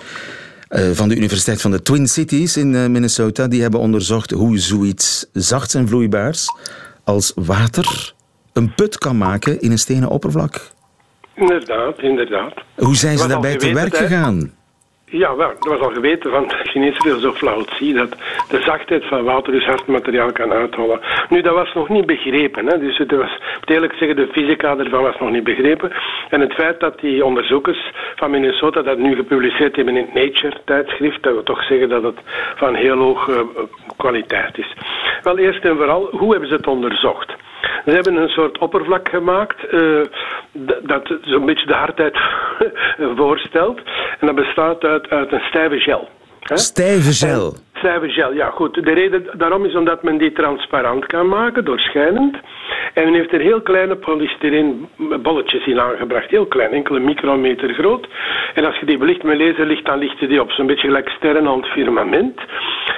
eh, 0.69 0.91
van 0.93 1.09
de 1.09 1.17
Universiteit 1.17 1.61
van 1.61 1.71
de 1.71 1.83
Twin 1.83 2.09
Cities 2.09 2.57
in 2.57 2.75
eh, 2.75 2.87
Minnesota. 2.87 3.49
Die 3.49 3.63
hebben 3.63 3.81
onderzocht 3.81 4.31
hoe 4.31 4.59
zoiets 4.59 5.31
zachts 5.33 5.75
en 5.75 5.89
vloeibaars 5.89 6.47
als 7.05 7.33
water 7.35 8.15
een 8.53 8.75
put 8.75 8.99
kan 8.99 9.19
maken 9.19 9.61
in 9.61 9.71
een 9.71 9.79
stenen 9.79 10.09
oppervlak. 10.09 10.71
Inderdaad, 11.35 11.99
inderdaad. 11.99 12.55
Hoe 12.77 12.97
zijn 12.97 13.19
ze 13.19 13.29
daarbij 13.29 13.57
te 13.57 13.73
werk 13.73 13.97
gegaan? 13.97 14.53
Ja, 15.11 15.37
wel, 15.37 15.49
dat 15.49 15.65
was 15.65 15.81
al 15.81 15.91
geweten 15.91 16.31
van 16.31 16.49
de 16.49 16.55
Chinese 16.55 17.01
filosoof 17.01 17.39
dat 17.39 18.17
de 18.49 18.61
zachtheid 18.61 19.05
van 19.05 19.25
water 19.25 19.53
dus 19.53 19.65
hard 19.65 19.87
materiaal 19.87 20.33
kan 20.33 20.53
uithollen. 20.53 21.01
Nu, 21.29 21.41
dat 21.41 21.55
was 21.55 21.75
nog 21.75 21.89
niet 21.89 22.07
begrepen. 22.07 22.67
Hè? 22.67 22.79
Dus 22.79 22.99
het 22.99 23.11
was, 23.11 23.31
moet 23.61 23.71
eerlijk 23.71 23.93
zeggen, 23.93 24.17
de 24.17 24.29
fysica 24.33 24.77
ervan 24.77 25.03
was 25.03 25.19
nog 25.19 25.31
niet 25.31 25.45
begrepen. 25.45 25.93
En 26.31 26.41
het 26.41 26.53
feit 26.53 26.81
dat 26.81 27.01
die 27.01 27.25
onderzoekers 27.25 27.93
van 28.17 28.31
Minnesota 28.31 28.83
dat 28.83 28.99
nu 28.99 29.15
gepubliceerd 29.15 29.77
hebben 29.77 29.97
in 29.97 30.05
het 30.05 30.15
Nature-tijdschrift, 30.15 31.23
dat 31.23 31.33
wil 31.33 31.43
toch 31.43 31.63
zeggen 31.63 31.89
dat 31.89 32.03
het 32.03 32.19
van 32.57 32.75
heel 32.75 32.97
hoge 32.97 33.33
eh, 33.33 33.63
kwaliteit 33.97 34.59
is. 34.59 34.75
Wel, 35.23 35.39
eerst 35.39 35.65
en 35.65 35.77
vooral, 35.77 36.09
hoe 36.11 36.31
hebben 36.31 36.49
ze 36.49 36.55
het 36.55 36.67
onderzocht? 36.67 37.37
Ze 37.85 37.91
hebben 37.91 38.17
een 38.17 38.29
soort 38.29 38.59
oppervlak 38.59 39.09
gemaakt 39.09 39.67
eh, 39.67 40.01
dat 40.83 41.19
zo'n 41.21 41.47
beetje 41.47 41.67
de 41.67 41.75
hardheid 41.75 42.19
voorstelt. 43.21 43.81
En 44.21 44.27
dat 44.27 44.35
bestaat 44.35 44.85
uit, 44.85 45.11
uit 45.11 45.33
een 45.33 45.41
stijve 45.49 45.79
gel. 45.79 46.09
Hè? 46.49 46.57
Stijve 46.57 47.13
gel. 47.13 47.55
Stijve 47.75 48.09
gel, 48.09 48.33
ja 48.33 48.51
goed. 48.51 48.75
De 48.75 48.93
reden 48.93 49.27
daarom 49.33 49.65
is 49.65 49.75
omdat 49.75 50.03
men 50.03 50.19
die 50.19 50.33
transparant 50.33 51.07
kan 51.07 51.29
maken, 51.29 51.65
doorschijnend. 51.65 52.37
En 52.95 53.05
men 53.05 53.15
heeft 53.15 53.33
er 53.33 53.41
heel 53.41 53.61
kleine 53.61 53.97
polystyreen 53.97 54.89
bolletjes 55.23 55.67
in 55.67 55.81
aangebracht. 55.81 56.31
Heel 56.31 56.47
klein, 56.47 56.73
enkele 56.73 56.99
micrometer 56.99 57.75
groot. 57.75 58.09
En 58.55 58.65
als 58.65 58.79
je 58.79 58.87
die 58.87 58.99
belicht 58.99 59.23
met 59.23 59.39
laserlicht, 59.39 59.85
dan 59.85 59.99
lichten 59.99 60.29
die 60.29 60.41
op. 60.41 60.51
Zo'n 60.51 60.67
beetje 60.67 60.87
gelijk 60.87 61.09
sterren 61.09 61.47
aan 61.47 61.61
het 61.61 61.67
firmament. 61.67 62.41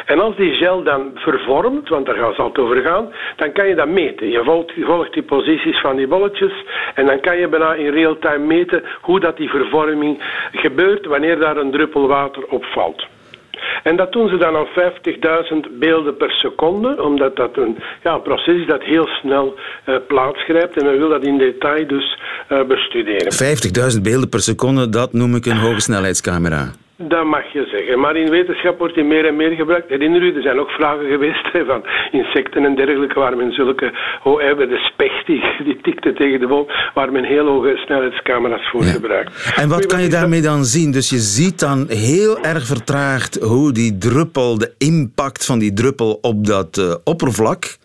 En 0.07 0.21
als 0.21 0.37
die 0.37 0.53
gel 0.53 0.83
dan 0.83 1.11
vervormt, 1.15 1.89
want 1.89 2.07
daar 2.07 2.17
gaan 2.17 2.35
ze 2.35 2.43
altijd 2.43 2.67
over 2.67 2.83
gaan, 2.83 3.13
dan 3.37 3.53
kan 3.53 3.69
je 3.69 3.75
dat 3.75 3.89
meten. 3.89 4.29
Je 4.29 4.45
volgt, 4.45 4.73
je 4.75 4.85
volgt 4.85 5.13
die 5.13 5.23
posities 5.23 5.81
van 5.81 5.97
die 5.97 6.07
bolletjes 6.07 6.53
en 6.95 7.07
dan 7.07 7.21
kan 7.21 7.37
je 7.37 7.49
bijna 7.49 7.75
in 7.75 7.91
real 7.91 8.19
time 8.19 8.47
meten 8.47 8.83
hoe 9.01 9.21
dat 9.21 9.37
die 9.37 9.49
vervorming 9.51 10.23
gebeurt 10.53 11.07
wanneer 11.07 11.39
daar 11.39 11.57
een 11.57 11.71
druppel 11.71 12.07
water 12.07 12.47
opvalt. 12.47 13.07
En 13.83 13.97
dat 13.97 14.13
doen 14.13 14.29
ze 14.29 14.37
dan 14.37 14.57
aan 14.57 14.67
50.000 14.67 15.79
beelden 15.79 16.17
per 16.17 16.31
seconde, 16.31 17.03
omdat 17.03 17.37
dat 17.37 17.57
een 17.57 17.77
ja, 18.03 18.19
proces 18.19 18.61
is 18.61 18.67
dat 18.67 18.83
heel 18.83 19.07
snel 19.07 19.55
eh, 19.85 19.95
plaatsgrijpt. 20.09 20.79
En 20.79 20.85
men 20.85 20.99
wil 20.99 21.09
dat 21.09 21.27
in 21.27 21.39
detail 21.39 21.87
dus 21.87 22.19
eh, 22.49 22.63
bestuderen. 22.63 23.33
50.000 23.95 24.03
beelden 24.03 24.29
per 24.29 24.41
seconde, 24.41 24.89
dat 24.89 25.13
noem 25.13 25.35
ik 25.35 25.47
een 25.47 25.59
hoge 25.59 25.81
snelheidscamera. 25.81 26.71
Dat 27.03 27.25
mag 27.25 27.53
je 27.53 27.67
zeggen. 27.73 28.01
Maar 28.01 28.17
in 28.17 28.31
wetenschap 28.31 28.79
wordt 28.79 28.95
die 28.95 29.05
meer 29.05 29.27
en 29.27 29.37
meer 29.37 29.51
gebruikt. 29.51 29.89
Herinner 29.89 30.23
u, 30.23 30.35
er 30.37 30.43
zijn 30.43 30.59
ook 30.61 30.71
vragen 30.71 31.07
geweest 31.09 31.53
hè, 31.53 31.65
van 31.65 31.85
insecten 32.11 32.65
en 32.65 32.75
dergelijke, 32.75 33.19
waar 33.21 33.37
men 33.37 33.53
zulke, 33.53 33.93
hoe 34.23 34.43
hebben 34.43 34.69
de 34.69 34.77
specht 34.77 35.27
die, 35.27 35.43
die 35.65 35.79
tikte 35.83 36.13
tegen 36.13 36.41
de 36.41 36.47
boom, 36.47 36.67
waar 36.95 37.13
men 37.13 37.25
heel 37.25 37.47
hoge 37.47 37.77
snelheidscamera's 37.77 38.69
voor 38.71 38.85
Ja. 38.85 38.91
gebruikt. 38.91 39.53
En 39.57 39.69
wat 39.69 39.87
kan 39.87 40.03
je 40.03 40.09
daarmee 40.09 40.41
dan 40.41 40.65
zien? 40.65 40.91
Dus 40.93 41.11
je 41.11 41.19
ziet 41.19 41.61
dan 41.61 41.87
heel 41.89 42.39
erg 42.43 42.67
vertraagd 42.67 43.39
hoe 43.41 43.73
die 43.73 43.99
druppel, 43.99 44.59
de 44.59 44.75
impact 44.79 45.47
van 45.47 45.59
die 45.59 45.73
druppel 45.73 46.19
op 46.21 46.47
dat 46.47 46.79
eh, 46.79 46.95
oppervlak. 47.05 47.77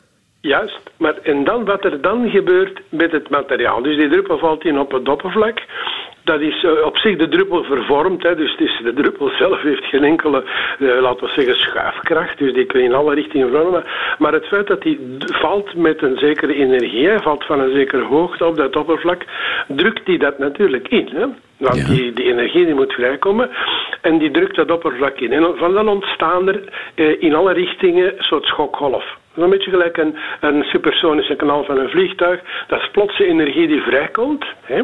Juist, 0.42 0.80
maar 0.98 1.18
en 1.24 1.44
dan 1.44 1.66
wat 1.66 1.84
er 1.86 2.02
dan 2.02 2.30
gebeurt 2.30 2.82
met 2.90 3.12
het 3.12 3.30
materiaal. 3.30 3.82
Dus 3.82 3.98
die 3.98 4.10
druppel 4.10 4.38
valt 4.38 4.66
in 4.66 4.80
op 4.80 4.92
het 4.92 5.10
oppervlak. 5.10 5.60
Dat 6.26 6.42
is 6.42 6.64
eh, 6.64 6.86
op 6.86 6.98
zich 6.98 7.18
de 7.18 7.28
druppel 7.28 7.64
vervormd. 7.64 8.24
Hè. 8.24 8.36
Dus 8.36 8.52
het 8.52 8.60
is, 8.60 8.82
de 8.84 8.94
druppel 8.94 9.30
zelf 9.30 9.62
heeft 9.62 9.86
geen 9.86 10.04
enkele, 10.04 10.44
eh, 10.80 11.02
laten 11.02 11.26
we 11.26 11.32
zeggen, 11.36 11.56
schuifkracht. 11.56 12.38
Dus 12.38 12.54
die 12.54 12.66
kan 12.66 12.82
in 12.82 12.94
alle 12.94 13.14
richtingen 13.14 13.52
vormen. 13.52 13.84
Maar 14.18 14.34
het 14.34 14.46
feit 14.46 14.68
dat 14.68 14.82
die 14.82 15.00
valt 15.20 15.76
met 15.76 16.02
een 16.02 16.18
zekere 16.18 16.54
energie, 16.56 17.08
hè, 17.08 17.20
valt 17.20 17.46
van 17.46 17.60
een 17.60 17.74
zekere 17.74 18.04
hoogte 18.04 18.46
op 18.46 18.56
dat 18.56 18.76
oppervlak, 18.76 19.22
drukt 19.68 20.06
die 20.06 20.18
dat 20.18 20.38
natuurlijk 20.40 20.88
in. 20.88 21.10
Hè. 21.14 21.26
Want 21.58 21.78
Ja. 21.78 21.88
die, 21.88 22.14
die 22.14 22.26
energie 22.32 22.66
die 22.66 22.74
moet 22.74 22.94
vrijkomen 22.94 23.50
en 24.02 24.18
die 24.18 24.32
drukt 24.32 24.56
dat 24.56 24.72
oppervlak 24.72 25.20
in. 25.20 25.32
En 25.34 25.58
van 25.58 25.74
dan 25.74 25.88
ontstaan 25.88 26.48
er 26.48 26.62
eh, 26.96 27.22
in 27.22 27.36
alle 27.36 27.54
richtingen 27.54 28.18
een 28.18 28.24
soort 28.24 28.46
schokgolf. 28.46 29.18
Een 29.36 29.50
beetje 29.50 29.72
gelijk 29.72 29.98
een, 29.98 30.16
een 30.42 30.64
supersonische 30.64 31.36
kanaal 31.36 31.64
van 31.64 31.78
een 31.78 31.90
vliegtuig. 31.90 32.40
Dat 32.68 32.80
is 32.80 32.90
plotse 32.92 33.26
energie 33.26 33.68
die 33.68 33.82
vrijkomt. 33.82 34.46
Hè. 34.62 34.82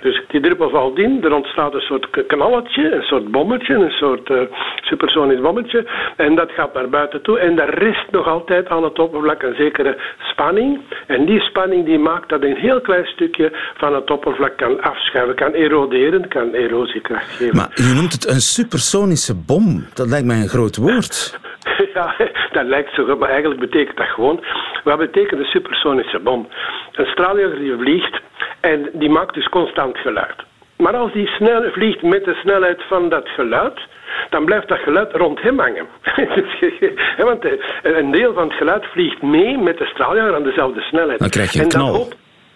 Dus 0.00 0.22
die 0.28 0.40
druppel 0.40 0.70
valt 0.70 0.98
in, 0.98 1.24
er 1.24 1.34
ontstaat 1.34 1.74
een 1.74 1.80
soort 1.80 2.26
knalletje, 2.26 2.94
een 2.94 3.02
soort 3.02 3.30
bommetje, 3.30 3.74
een 3.74 3.90
soort 3.90 4.30
eh, 4.30 4.40
supersonisch 4.82 5.40
bommetje. 5.40 5.90
En 6.16 6.34
dat 6.34 6.50
gaat 6.50 6.74
naar 6.74 6.88
buiten 6.88 7.22
toe. 7.22 7.38
En 7.38 7.56
daar 7.56 7.74
rest 7.74 8.10
nog 8.10 8.26
altijd 8.26 8.68
aan 8.68 8.84
het 8.84 8.98
oppervlak 8.98 9.42
een 9.42 9.54
zekere 9.54 9.96
spanning. 10.18 10.80
En 11.06 11.24
die 11.24 11.40
spanning 11.40 11.84
die 11.84 11.98
maakt 11.98 12.28
dat 12.28 12.42
een 12.42 12.56
heel 12.56 12.80
klein 12.80 13.06
stukje 13.06 13.52
van 13.76 13.94
het 13.94 14.10
oppervlak 14.10 14.56
kan 14.56 14.82
afschuiven, 14.82 15.34
kan 15.34 15.52
eroderen, 15.52 16.28
kan 16.28 16.52
erosiekracht 16.52 17.30
geven. 17.30 17.56
Maar 17.56 17.70
je 17.74 17.92
noemt 17.94 18.12
het 18.12 18.28
een 18.28 18.40
supersonische 18.40 19.34
bom. 19.34 19.86
Dat 19.94 20.08
lijkt 20.08 20.26
mij 20.26 20.40
een 20.40 20.48
groot 20.48 20.76
woord. 20.76 21.40
Ja, 21.94 22.14
dat 22.52 22.64
lijkt 22.64 22.94
zo, 22.94 23.04
goed, 23.04 23.18
maar 23.18 23.28
eigenlijk 23.28 23.60
betekent 23.60 23.96
dat 23.96 24.06
gewoon. 24.06 24.44
Wat 24.84 24.98
betekent 24.98 25.40
een 25.40 25.46
supersonische 25.46 26.18
bom? 26.18 26.48
Een 26.92 27.06
straaljager 27.06 27.58
die 27.58 27.76
vliegt 27.76 28.20
en 28.60 28.90
die 28.92 29.10
maakt 29.10 29.34
dus 29.34 29.48
constant 29.48 29.98
geluid. 29.98 30.34
Maar 30.76 30.96
als 30.96 31.12
die 31.12 31.26
snel 31.26 31.70
vliegt 31.70 32.02
met 32.02 32.24
de 32.24 32.34
snelheid 32.34 32.82
van 32.88 33.08
dat 33.08 33.28
geluid, 33.28 33.80
dan 34.30 34.44
blijft 34.44 34.68
dat 34.68 34.78
geluid 34.78 35.12
rond 35.12 35.40
hem 35.40 35.58
hangen. 35.58 35.86
Dus 36.60 36.72
Want 37.28 37.44
eh, 37.44 37.52
een 37.82 38.10
deel 38.10 38.32
van 38.32 38.48
het 38.48 38.56
geluid 38.56 38.84
vliegt 38.84 39.22
mee 39.22 39.58
met 39.58 39.78
de 39.78 39.86
straaljager 39.86 40.34
aan 40.34 40.42
dezelfde 40.42 40.80
snelheid. 40.80 41.18
Dan 41.18 41.28
krijg 41.28 41.52
je 41.52 41.62
een 41.62 41.68
knal. 41.68 42.08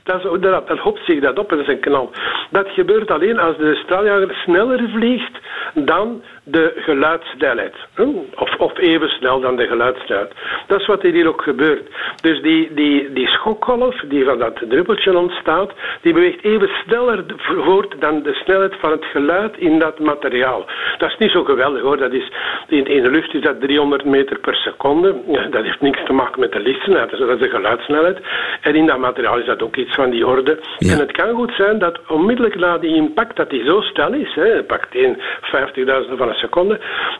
dat, 0.03 0.25
is, 0.25 0.41
dat, 0.41 0.69
dat 0.69 0.79
hoopt 0.79 1.05
zich 1.05 1.21
dat 1.21 1.39
op 1.39 1.51
en 1.51 1.57
dat 1.57 1.67
is 1.67 1.73
een 1.73 1.81
knal. 1.81 2.11
Dat 2.51 2.69
gebeurt 2.69 3.11
alleen 3.11 3.39
als 3.39 3.57
de 3.57 3.75
straaljager 3.75 4.35
sneller 4.35 4.89
vliegt 4.95 5.39
dan 5.75 6.23
de 6.49 6.73
geluidssnelheid. 6.77 7.75
Hm? 7.95 8.09
Of, 8.35 8.55
of 8.59 8.79
even 8.79 9.09
snel 9.09 9.41
dan 9.41 9.57
de 9.57 9.67
geluidssnelheid. 9.67 10.33
Dat 10.67 10.81
is 10.81 10.87
wat 10.87 11.03
er 11.03 11.13
hier 11.13 11.29
ook 11.29 11.43
gebeurt. 11.43 11.89
Dus 12.21 12.43
die, 12.43 12.75
die, 12.75 13.13
die 13.13 13.27
schokgolf 13.29 14.01
die 14.09 14.25
van 14.25 14.39
dat 14.39 14.59
druppeltje 14.69 15.19
ontstaat, 15.19 15.73
die 16.01 16.13
beweegt 16.13 16.45
even 16.45 16.71
sneller 16.85 17.25
voort 17.37 17.95
dan 18.01 18.23
de 18.23 18.35
snelheid 18.35 18.75
van 18.81 18.91
het 18.91 19.05
geluid 19.05 19.57
in 19.57 19.79
dat 19.79 19.99
materiaal. 19.99 20.67
Dat 20.99 21.11
is 21.11 21.19
niet 21.19 21.31
zo 21.31 21.45
geweldig 21.45 21.83
hoor. 21.83 21.97
Dat 21.97 22.13
is, 22.13 22.33
in, 22.69 22.87
in 22.87 23.03
de 23.03 23.11
lucht 23.11 23.35
is 23.35 23.43
dat 23.43 23.61
300 23.61 24.05
meter 24.05 24.39
per 24.39 24.55
seconde. 24.55 25.15
Ja, 25.27 25.43
dat 25.43 25.65
heeft 25.65 25.81
niks 25.81 26.05
te 26.05 26.13
maken 26.13 26.41
met 26.41 26.53
de 26.53 26.61
lichtsnelheid, 26.61 27.11
dat 27.11 27.29
is 27.29 27.39
de 27.39 27.49
geluidssnelheid. 27.49 28.19
En 28.61 28.75
in 28.75 28.87
dat 28.87 28.99
materiaal 28.99 29.39
is 29.39 29.47
dat 29.47 29.63
ook 29.63 29.77
iets 29.77 29.95
van 29.95 30.11
die 30.11 30.27
orde. 30.27 30.59
Ja. 30.79 30.93
En 30.93 30.99
het 30.99 31.13
kan 31.13 31.35
goed 31.35 31.53
zijn 31.53 31.79
dat 31.79 32.01
onmiddellijk 32.09 32.55
na 32.55 32.79
die 32.79 32.95
impact, 32.95 33.37
dat 33.37 33.51
die 33.51 33.65
zo 33.65 33.81
snel 33.81 34.13
is, 34.13 34.35
hè, 34.35 34.63
pakt 34.63 34.95
in 34.95 35.17
50.000 35.17 36.17
van 36.17 36.29
een 36.29 36.35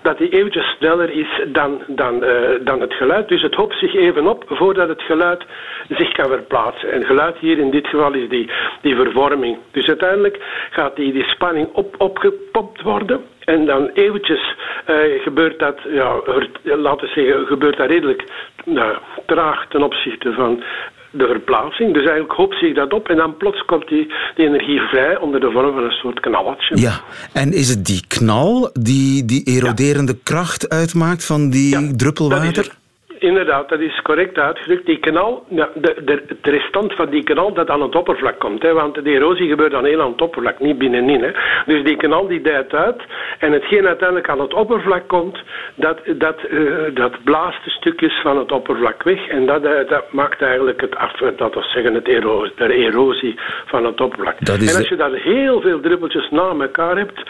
dat 0.03 0.19
die 0.19 0.29
eventjes 0.29 0.67
sneller 0.79 1.11
is 1.11 1.29
dan, 1.47 1.83
dan, 1.87 2.25
eh, 2.25 2.51
dan 2.61 2.81
het 2.81 2.95
geluid. 2.95 3.29
Dus 3.29 3.43
het 3.43 3.55
hoopt 3.55 3.79
zich 3.79 3.95
even 3.95 4.27
op 4.27 4.45
voordat 4.49 4.89
het 4.89 5.03
geluid 5.03 5.45
zich 5.89 6.13
kan 6.13 6.29
verplaatsen. 6.29 6.93
En 6.93 7.05
geluid 7.05 7.37
hier 7.39 7.59
in 7.59 7.71
dit 7.71 7.87
geval 7.87 8.13
is 8.13 8.29
die, 8.29 8.51
die 8.81 8.95
vervorming. 8.95 9.59
Dus 9.71 9.87
uiteindelijk 9.87 10.39
gaat 10.71 10.97
die, 10.97 11.13
die 11.13 11.25
spanning 11.25 11.69
op, 11.73 11.95
opgepompt 11.99 12.83
worden. 12.83 13.25
En 13.45 13.67
dan 13.67 13.91
eventjes 13.95 14.55
eh, 14.85 14.97
gebeurt 15.23 15.59
dat, 15.59 15.79
ja, 15.89 16.21
laten 16.63 17.07
we 17.07 17.13
zeggen, 17.15 17.47
gebeurt 17.47 17.77
dat 17.77 17.89
redelijk 17.89 18.25
nou, 18.65 18.97
traag 19.27 19.67
ten 19.69 19.83
opzichte 19.83 20.33
van 20.33 20.63
de 21.11 21.27
verplaatsing. 21.27 21.93
Dus 21.93 22.03
eigenlijk 22.03 22.33
hoopt 22.33 22.59
zich 22.59 22.75
dat 22.75 22.93
op 22.93 23.09
en 23.09 23.17
dan 23.17 23.37
plots 23.37 23.65
komt 23.65 23.89
die, 23.89 24.13
die 24.35 24.47
energie 24.47 24.81
vrij 24.81 25.19
onder 25.19 25.41
de 25.41 25.51
vorm 25.51 25.75
van 25.75 25.85
een 25.85 25.91
soort 25.91 26.21
knalletje. 26.21 26.77
Ja, 26.77 27.01
en 27.33 27.53
is 27.53 27.69
het 27.69 27.85
die 27.85 28.05
knal 28.09 28.71
die 28.73 29.25
die 29.25 29.45
eroderende 29.45 30.17
kracht 30.23 30.69
uitmaakt 30.69 31.25
van 31.25 31.51
die 31.51 31.81
Ja, 31.81 31.91
druppel 31.97 32.29
dat 32.29 32.39
is 32.39 32.45
water? 32.45 32.75
Inderdaad, 33.19 33.69
dat 33.69 33.81
is 33.81 34.03
correct 34.03 34.39
uitgedrukt. 34.39 34.87
Die 34.87 34.99
knal, 34.99 35.45
de, 35.49 35.69
de, 36.05 36.23
het 36.27 36.47
restant 36.47 36.95
van 36.95 37.11
die 37.11 37.25
knal 37.25 37.53
dat 37.53 37.71
aan 37.71 37.83
het 37.83 37.95
oppervlak 37.95 38.39
komt. 38.39 38.63
Hè, 38.63 38.73
want 38.73 38.95
de 38.95 39.11
erosie 39.11 39.49
gebeurt 39.49 39.71
dan 39.71 39.85
heel 39.85 40.01
aan 40.01 40.11
het 40.13 40.23
oppervlak, 40.23 40.61
niet 40.61 40.79
binnenin. 40.79 41.23
Hè. 41.23 41.31
Dus 41.67 41.85
die 41.85 41.97
knal 41.97 42.27
die 42.27 42.41
dijt 42.41 42.75
uit. 42.75 43.03
En 43.39 43.53
hetgeen 43.53 43.87
uiteindelijk 43.87 44.29
aan 44.29 44.41
het 44.41 44.55
oppervlak 44.55 45.09
komt, 45.09 45.39
dat, 45.75 45.99
dat, 46.17 46.37
uh, 46.51 46.83
dat 46.95 47.25
blaast 47.25 47.65
de 47.65 47.71
stukjes 47.71 48.21
van 48.23 48.39
het 48.39 48.53
oppervlak 48.53 49.03
weg. 49.03 49.29
En 49.29 49.47
dat, 49.47 49.65
uh, 49.65 49.71
dat 49.89 50.13
maakt 50.13 50.43
eigenlijk 50.43 50.81
het 50.81 50.97
af, 50.97 51.13
dat 51.13 51.55
wil 51.55 51.63
zeggen 51.63 51.95
het 51.95 52.09
erosie, 52.09 52.53
de 52.57 52.73
erosie 52.73 53.35
van 53.67 53.85
het 53.85 54.01
oppervlak. 54.01 54.39
En 54.41 54.77
als 54.77 54.89
je 54.89 54.97
daar 54.97 55.13
heel 55.13 55.61
veel 55.61 55.81
druppeltjes 55.81 56.31
na 56.31 56.55
elkaar 56.59 56.97
hebt, 56.97 57.23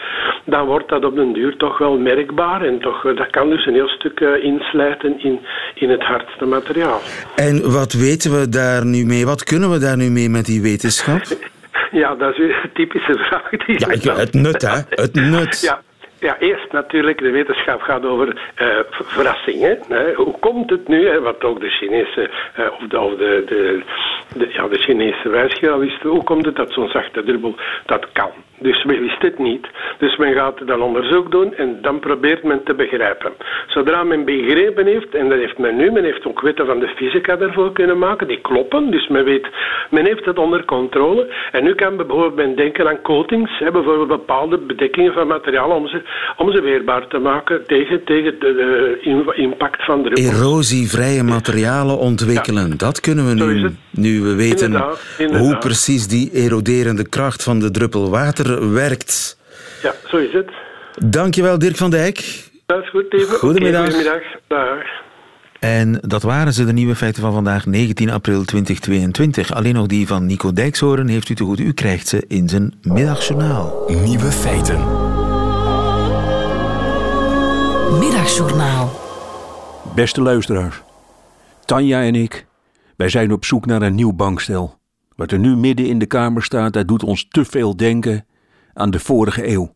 dan 0.45 0.65
wordt 0.65 0.89
dat 0.89 1.05
op 1.05 1.15
den 1.15 1.33
duur 1.33 1.57
toch 1.57 1.77
wel 1.77 1.97
merkbaar. 1.97 2.61
En 2.61 2.79
toch, 2.79 3.05
eh, 3.05 3.15
dat 3.15 3.29
kan 3.29 3.49
dus 3.49 3.65
een 3.65 3.73
heel 3.73 3.87
stuk 3.87 4.19
eh, 4.19 4.43
inslijten 4.43 5.19
in, 5.19 5.39
in 5.81 5.89
het 5.89 6.03
hardste 6.03 6.45
materiaal. 6.45 7.01
En 7.35 7.71
wat 7.71 7.93
weten 7.93 8.39
we 8.39 8.49
daar 8.49 8.85
nu 8.85 9.05
mee? 9.05 9.25
Wat 9.25 9.43
kunnen 9.43 9.71
we 9.71 9.79
daar 9.79 9.97
nu 9.97 10.09
mee 10.09 10.29
met 10.29 10.45
die 10.45 10.61
wetenschap? 10.61 11.21
Ja, 11.91 12.15
dat 12.15 12.31
is 12.31 12.37
weer 12.37 12.59
een 12.63 12.71
typische 12.73 13.13
vraag. 13.17 13.49
Die 13.49 13.79
Ja, 13.79 13.87
ik- 13.91 14.03
het 14.17 14.33
nut, 14.33 14.61
hè? 14.61 14.77
Het 14.89 15.13
nut. 15.33 15.61
Ja, 15.61 15.81
ja, 16.19 16.37
eerst 16.39 16.71
natuurlijk, 16.71 17.17
de 17.19 17.29
wetenschap 17.31 17.81
gaat 17.81 18.05
over 18.05 18.51
eh, 18.55 18.67
verrassingen. 18.89 19.79
Hè. 19.87 20.13
Hoe 20.13 20.39
komt 20.39 20.69
het 20.69 20.87
nu, 20.87 21.07
hè, 21.07 21.19
wat 21.21 21.43
ook 21.43 21.59
de 21.59 21.69
Chinese, 21.69 22.29
eh, 22.55 22.65
of, 22.71 22.87
de, 22.89 22.99
of 22.99 23.17
de, 23.17 23.43
de, 23.47 23.81
de, 24.39 24.47
ja, 24.53 24.67
de 24.67 24.77
Chinese 24.77 25.29
wijsgeer 25.29 25.79
wisten, 25.79 26.09
hoe 26.09 26.23
komt 26.23 26.45
het 26.45 26.55
dat 26.55 26.71
zo'n 26.73 26.89
zachte 26.89 27.23
druppel 27.23 27.55
dat 27.85 28.07
kan? 28.13 28.29
Dus 28.59 28.83
men 28.83 28.99
wist 28.99 29.21
het 29.21 29.39
niet. 29.39 29.67
Dus 29.99 30.17
men 30.17 30.33
gaat 30.33 30.67
dan 30.67 30.81
onderzoek 30.81 31.31
doen 31.31 31.53
en 31.55 31.77
dan 31.81 31.99
probeert 31.99 32.43
men 32.43 32.63
te 32.63 32.73
begrijpen. 32.73 33.31
Zodra 33.67 34.03
men 34.03 34.25
begrepen 34.25 34.85
heeft, 34.85 35.15
en 35.15 35.29
dat 35.29 35.37
heeft 35.37 35.57
men 35.57 35.75
nu, 35.75 35.91
men 35.91 36.03
heeft 36.03 36.25
ook 36.25 36.41
wetten 36.41 36.65
van 36.65 36.79
de 36.79 36.87
fysica 36.87 37.35
daarvoor 37.35 37.71
kunnen 37.73 37.97
maken, 37.97 38.27
die 38.27 38.41
kloppen. 38.41 38.91
Dus 38.91 39.07
men 39.07 39.23
weet, 39.23 39.47
men 39.89 40.05
heeft 40.05 40.25
het 40.25 40.37
onder 40.37 40.65
controle. 40.65 41.33
En 41.51 41.63
nu 41.63 41.75
kan 41.75 41.97
bijvoorbeeld 41.97 42.35
men 42.35 42.55
denken 42.55 42.87
aan 42.87 43.01
coatings, 43.01 43.59
hè, 43.59 43.71
bijvoorbeeld 43.71 44.07
bepaalde 44.07 44.57
bedekkingen 44.57 45.13
van 45.13 45.27
materialen 45.27 45.75
om 45.75 45.87
ze, 45.87 46.01
om 46.37 46.51
ze 46.51 46.61
weerbaar 46.61 47.07
te 47.07 47.17
maken 47.17 47.65
tegen, 47.67 48.03
tegen 48.03 48.35
de, 48.39 48.53
de 48.53 48.97
in- 49.01 49.31
impact 49.35 49.85
van 49.85 50.01
druppels. 50.03 50.39
Erosievrije 50.39 51.23
materialen 51.23 51.97
ontwikkelen. 51.97 52.77
Dat 52.77 52.99
kunnen 52.99 53.27
we 53.27 53.33
nu, 53.33 53.69
nu 53.91 54.21
we 54.21 54.35
weten 54.35 54.65
Inderdaad, 54.65 55.15
inderdaad. 55.17 55.45
hoe 55.45 55.57
precies 55.57 56.07
die 56.07 56.31
eroderende 56.33 57.09
kracht 57.09 57.43
van 57.43 57.59
de 57.59 57.71
druppel 57.71 58.09
water 58.09 58.45
werkt. 58.55 59.37
Ja, 59.81 59.93
zo 60.05 60.17
is 60.17 60.33
het. 60.33 60.51
Dankjewel 61.05 61.59
Dirk 61.59 61.75
van 61.75 61.89
Dijk. 61.89 62.49
Dat 62.65 62.83
is 62.83 62.89
goed, 62.89 63.13
even. 63.13 63.37
Goedemiddag. 63.37 63.83
goedemiddag. 63.83 64.21
Dag. 64.47 64.83
En 65.59 65.99
dat 66.01 66.21
waren 66.21 66.53
ze, 66.53 66.65
de 66.65 66.73
nieuwe 66.73 66.95
feiten 66.95 67.21
van 67.21 67.33
vandaag, 67.33 67.65
19 67.65 68.09
april 68.09 68.43
2022. 68.43 69.53
Alleen 69.53 69.73
nog 69.73 69.87
die 69.87 70.07
van 70.07 70.25
Nico 70.25 70.53
Dijkshoorn 70.53 71.07
heeft 71.07 71.29
u 71.29 71.35
te 71.35 71.43
goed. 71.43 71.59
U 71.59 71.73
krijgt 71.73 72.07
ze 72.07 72.23
in 72.27 72.49
zijn 72.49 72.73
middagjournaal. 72.81 73.83
Nieuwe 73.87 74.31
feiten. 74.31 74.79
Middagjournaal. 77.99 79.05
Beste 79.95 80.21
luisteraars, 80.21 80.81
Tanja 81.65 82.01
en 82.01 82.15
ik, 82.15 82.45
wij 82.95 83.09
zijn 83.09 83.31
op 83.31 83.45
zoek 83.45 83.65
naar 83.65 83.81
een 83.81 83.95
nieuw 83.95 84.13
bankstel. 84.13 84.77
Wat 85.15 85.31
er 85.31 85.39
nu 85.39 85.55
midden 85.55 85.85
in 85.85 85.99
de 85.99 86.05
kamer 86.05 86.43
staat, 86.43 86.73
dat 86.73 86.87
doet 86.87 87.03
ons 87.03 87.27
te 87.29 87.45
veel 87.45 87.75
denken 87.75 88.25
aan 88.77 88.91
de 88.91 88.99
vorige 88.99 89.47
eeuw. 89.47 89.75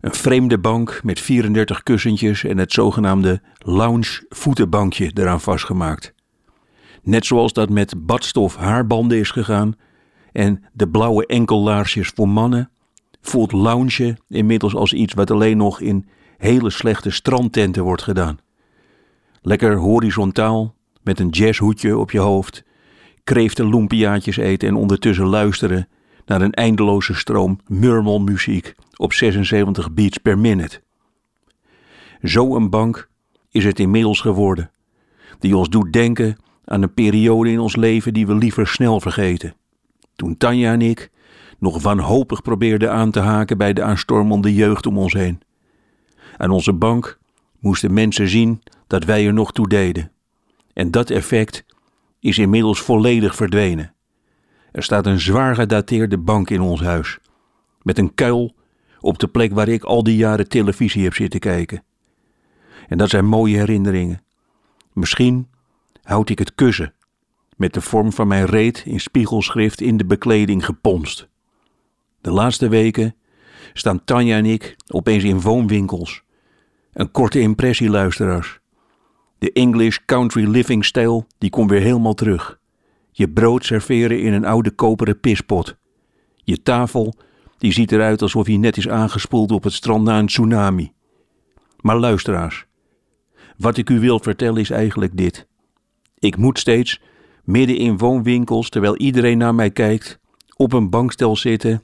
Een 0.00 0.14
vreemde 0.14 0.58
bank 0.58 1.00
met 1.02 1.20
34 1.20 1.82
kussentjes 1.82 2.44
en 2.44 2.58
het 2.58 2.72
zogenaamde 2.72 3.40
lounge 3.58 4.26
voetenbankje 4.28 5.10
eraan 5.14 5.40
vastgemaakt. 5.40 6.14
Net 7.02 7.26
zoals 7.26 7.52
dat 7.52 7.70
met 7.70 8.06
badstof 8.06 8.56
haarbanden 8.56 9.18
is 9.18 9.30
gegaan 9.30 9.74
en 10.32 10.64
de 10.72 10.88
blauwe 10.88 11.26
enkellaarsjes 11.26 12.08
voor 12.08 12.28
mannen, 12.28 12.70
voelt 13.20 13.52
lounge 13.52 14.16
inmiddels 14.28 14.74
als 14.74 14.92
iets 14.92 15.14
wat 15.14 15.30
alleen 15.30 15.56
nog 15.56 15.80
in 15.80 16.08
hele 16.36 16.70
slechte 16.70 17.10
strandtenten 17.10 17.82
wordt 17.82 18.02
gedaan. 18.02 18.38
Lekker 19.42 19.76
horizontaal, 19.76 20.74
met 21.02 21.20
een 21.20 21.28
jazzhoedje 21.28 21.98
op 21.98 22.10
je 22.10 22.18
hoofd, 22.18 22.64
kreeften 23.24 23.68
lumpiaatjes 23.68 24.36
eten 24.36 24.68
en 24.68 24.74
ondertussen 24.74 25.26
luisteren 25.26 25.88
naar 26.28 26.42
een 26.42 26.52
eindeloze 26.52 27.14
stroom 27.14 27.60
murmelmuziek 27.66 28.74
op 28.96 29.12
76 29.12 29.92
beats 29.92 30.18
per 30.18 30.38
minute. 30.38 30.80
Zo 32.22 32.56
een 32.56 32.70
bank 32.70 33.08
is 33.50 33.64
het 33.64 33.78
inmiddels 33.78 34.20
geworden, 34.20 34.70
die 35.38 35.56
ons 35.56 35.68
doet 35.68 35.92
denken 35.92 36.36
aan 36.64 36.82
een 36.82 36.94
periode 36.94 37.50
in 37.50 37.60
ons 37.60 37.76
leven 37.76 38.14
die 38.14 38.26
we 38.26 38.34
liever 38.34 38.66
snel 38.66 39.00
vergeten. 39.00 39.54
Toen 40.16 40.36
Tanja 40.36 40.72
en 40.72 40.82
ik 40.82 41.10
nog 41.58 41.82
wanhopig 41.82 42.42
probeerden 42.42 42.92
aan 42.92 43.10
te 43.10 43.20
haken 43.20 43.58
bij 43.58 43.72
de 43.72 43.82
aanstormende 43.82 44.54
jeugd 44.54 44.86
om 44.86 44.98
ons 44.98 45.12
heen. 45.12 45.40
Aan 46.36 46.50
onze 46.50 46.72
bank 46.72 47.18
moesten 47.60 47.92
mensen 47.92 48.28
zien 48.28 48.62
dat 48.86 49.04
wij 49.04 49.26
er 49.26 49.32
nog 49.32 49.52
toe 49.52 49.68
deden. 49.68 50.12
En 50.72 50.90
dat 50.90 51.10
effect 51.10 51.64
is 52.20 52.38
inmiddels 52.38 52.80
volledig 52.80 53.34
verdwenen. 53.34 53.92
Er 54.78 54.84
staat 54.84 55.06
een 55.06 55.20
zwaar 55.20 55.54
gedateerde 55.54 56.18
bank 56.18 56.50
in 56.50 56.60
ons 56.60 56.80
huis, 56.80 57.18
met 57.82 57.98
een 57.98 58.14
kuil 58.14 58.54
op 59.00 59.18
de 59.18 59.28
plek 59.28 59.52
waar 59.52 59.68
ik 59.68 59.84
al 59.84 60.02
die 60.02 60.16
jaren 60.16 60.48
televisie 60.48 61.04
heb 61.04 61.14
zitten 61.14 61.40
kijken. 61.40 61.82
En 62.88 62.98
dat 62.98 63.10
zijn 63.10 63.24
mooie 63.24 63.56
herinneringen. 63.56 64.22
Misschien 64.92 65.48
houd 66.02 66.28
ik 66.28 66.38
het 66.38 66.54
kussen, 66.54 66.92
met 67.56 67.74
de 67.74 67.80
vorm 67.80 68.12
van 68.12 68.28
mijn 68.28 68.44
reet 68.44 68.82
in 68.86 69.00
spiegelschrift 69.00 69.80
in 69.80 69.96
de 69.96 70.04
bekleding 70.04 70.64
geponst. 70.64 71.28
De 72.20 72.30
laatste 72.30 72.68
weken 72.68 73.14
staan 73.72 74.04
Tanja 74.04 74.36
en 74.36 74.46
ik 74.46 74.76
opeens 74.88 75.24
in 75.24 75.40
woonwinkels. 75.40 76.22
Een 76.92 77.10
korte 77.10 77.40
impressie, 77.40 77.90
luisteraars. 77.90 78.60
De 79.38 79.52
English 79.52 79.98
country 80.06 80.48
living 80.48 80.84
stijl 80.84 81.26
die 81.38 81.50
komt 81.50 81.70
weer 81.70 81.82
helemaal 81.82 82.14
terug. 82.14 82.57
Je 83.18 83.28
brood 83.28 83.64
serveren 83.64 84.20
in 84.20 84.32
een 84.32 84.44
oude 84.44 84.70
koperen 84.70 85.20
pispot. 85.20 85.76
Je 86.34 86.62
tafel 86.62 87.14
die 87.58 87.72
ziet 87.72 87.92
eruit 87.92 88.22
alsof 88.22 88.46
hij 88.46 88.56
net 88.56 88.76
is 88.76 88.88
aangespoeld 88.88 89.52
op 89.52 89.64
het 89.64 89.72
strand 89.72 90.04
na 90.04 90.18
een 90.18 90.26
tsunami. 90.26 90.92
Maar 91.80 91.98
luisteraars, 91.98 92.66
wat 93.56 93.76
ik 93.76 93.90
u 93.90 94.00
wil 94.00 94.18
vertellen 94.18 94.60
is 94.60 94.70
eigenlijk 94.70 95.16
dit. 95.16 95.46
Ik 96.18 96.36
moet 96.36 96.58
steeds 96.58 97.00
midden 97.44 97.76
in 97.76 97.98
woonwinkels, 97.98 98.68
terwijl 98.68 98.96
iedereen 98.96 99.38
naar 99.38 99.54
mij 99.54 99.70
kijkt, 99.70 100.18
op 100.56 100.72
een 100.72 100.90
bankstel 100.90 101.36
zitten 101.36 101.82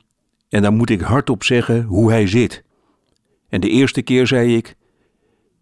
en 0.48 0.62
dan 0.62 0.76
moet 0.76 0.90
ik 0.90 1.00
hardop 1.00 1.44
zeggen 1.44 1.82
hoe 1.82 2.10
hij 2.10 2.26
zit. 2.26 2.64
En 3.48 3.60
de 3.60 3.68
eerste 3.68 4.02
keer 4.02 4.26
zei 4.26 4.56
ik: 4.56 4.76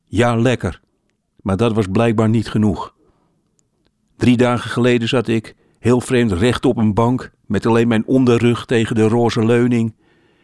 Ja, 0.05 0.37
lekker. 0.37 0.81
Maar 1.43 1.57
dat 1.57 1.73
was 1.73 1.87
blijkbaar 1.87 2.29
niet 2.29 2.49
genoeg. 2.49 2.95
Drie 4.17 4.37
dagen 4.37 4.71
geleden 4.71 5.09
zat 5.09 5.29
ik, 5.29 5.55
heel 5.83 6.01
vreemd, 6.01 6.33
recht 6.33 6.64
op 6.64 6.77
een 6.77 6.95
bank, 6.95 7.31
met 7.47 7.66
alleen 7.66 7.88
mijn 7.88 8.07
onderrug 8.07 8.66
tegen 8.66 8.95
de 8.95 9.09
roze 9.09 9.45
leuning. 9.45 9.95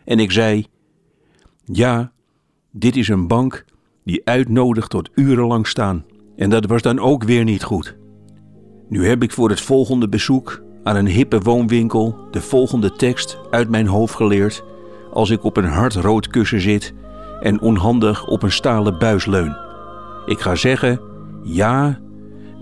En 0.05 0.19
ik 0.19 0.33
zei: 0.33 0.67
Ja, 1.65 2.13
dit 2.71 2.97
is 2.97 3.09
een 3.09 3.27
bank 3.27 3.65
die 4.05 4.21
uitnodigt 4.25 4.91
tot 4.91 5.11
urenlang 5.15 5.67
staan. 5.67 6.05
En 6.37 6.51
dat 6.51 6.67
was 6.67 6.83
dan 6.83 6.99
ook 6.99 7.25
weer 7.25 7.45
niet 7.45 7.63
goed. 7.63 7.97
Nu 8.89 9.07
heb 9.07 9.23
ik 9.23 9.33
voor 9.33 9.49
het 9.49 9.61
volgende 9.61 10.09
bezoek 10.09 10.63
aan 10.83 10.97
een 10.97 11.09
hippe 11.09 11.41
woonwinkel 11.41 12.19
de 12.31 12.41
volgende 12.41 12.93
tekst 12.93 13.39
uit 13.51 13.69
mijn 13.69 13.87
hoofd 13.87 14.15
geleerd 14.15 14.65
als 15.13 15.31
ik 15.31 15.45
op 15.45 15.57
een 15.57 15.65
hard 15.65 15.95
rood 15.95 16.29
kussen 16.29 16.61
zit 16.61 16.95
en 17.41 17.61
onhandig 17.61 18.27
op 18.27 18.43
een 18.43 18.53
stalen 18.53 18.99
buis 18.99 19.27
leun. 19.27 19.57
Ik 20.27 20.41
ga 20.41 20.55
zeggen, 20.55 21.01
ja, 21.43 22.01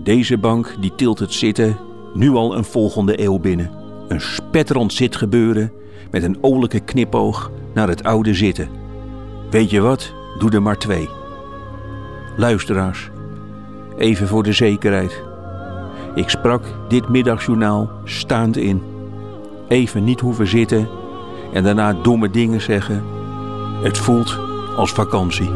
deze 0.03 0.37
bank 0.37 0.75
die 0.79 0.95
tilt 0.95 1.19
het 1.19 1.33
zitten 1.33 1.86
nu 2.17 2.31
al 2.31 2.57
een 2.57 2.63
volgende 2.63 3.21
eeuw 3.21 3.39
binnen. 3.39 3.71
Een 4.07 4.21
spetterend 4.21 4.93
zitgebeuren 4.93 5.71
met 6.11 6.23
een 6.23 6.37
olijke 6.41 6.79
knipoog 6.79 7.51
naar 7.73 7.87
het 7.87 8.03
oude 8.03 8.33
zitten. 8.33 8.69
Weet 9.49 9.69
je 9.69 9.81
wat? 9.81 10.13
Doe 10.39 10.51
er 10.51 10.61
maar 10.61 10.77
twee. 10.77 11.09
Luisteraars, 12.37 13.09
even 13.97 14.27
voor 14.27 14.43
de 14.43 14.53
zekerheid. 14.53 15.23
Ik 16.15 16.29
sprak 16.29 16.63
dit 16.87 17.09
middagjournaal 17.09 17.89
staand 18.03 18.57
in. 18.57 18.81
Even 19.67 20.03
niet 20.03 20.19
hoeven 20.19 20.47
zitten 20.47 20.87
en 21.53 21.63
daarna 21.63 21.93
domme 21.93 22.29
dingen 22.29 22.61
zeggen. 22.61 23.03
Het 23.83 23.97
voelt 23.97 24.37
als 24.75 24.91
vakantie. 24.91 25.49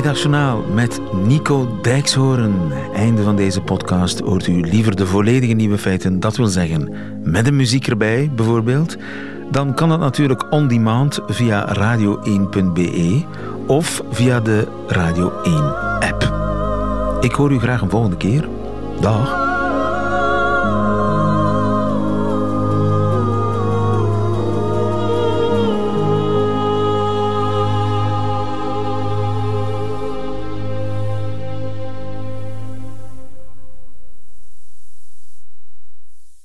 Middagjournaal 0.00 0.64
met 0.74 1.00
Nico 1.26 1.78
Dijkshoorn. 1.82 2.72
Einde 2.94 3.22
van 3.22 3.36
deze 3.36 3.60
podcast 3.60 4.20
hoort 4.20 4.46
u 4.46 4.60
liever 4.60 4.96
de 4.96 5.06
volledige 5.06 5.52
nieuwe 5.52 5.78
feiten, 5.78 6.20
dat 6.20 6.36
wil 6.36 6.46
zeggen 6.46 6.94
met 7.22 7.46
een 7.46 7.56
muziek 7.56 7.86
erbij 7.86 8.30
bijvoorbeeld. 8.34 8.96
Dan 9.50 9.74
kan 9.74 9.88
dat 9.88 9.98
natuurlijk 9.98 10.52
on 10.52 10.68
demand 10.68 11.20
via 11.26 11.74
radio1.be 11.76 13.24
of 13.66 14.02
via 14.10 14.40
de 14.40 14.68
Radio 14.86 15.32
1 15.42 15.54
app. 16.00 16.34
Ik 17.20 17.32
hoor 17.32 17.52
u 17.52 17.58
graag 17.58 17.80
een 17.80 17.90
volgende 17.90 18.16
keer. 18.16 18.48
Dag. 19.00 19.39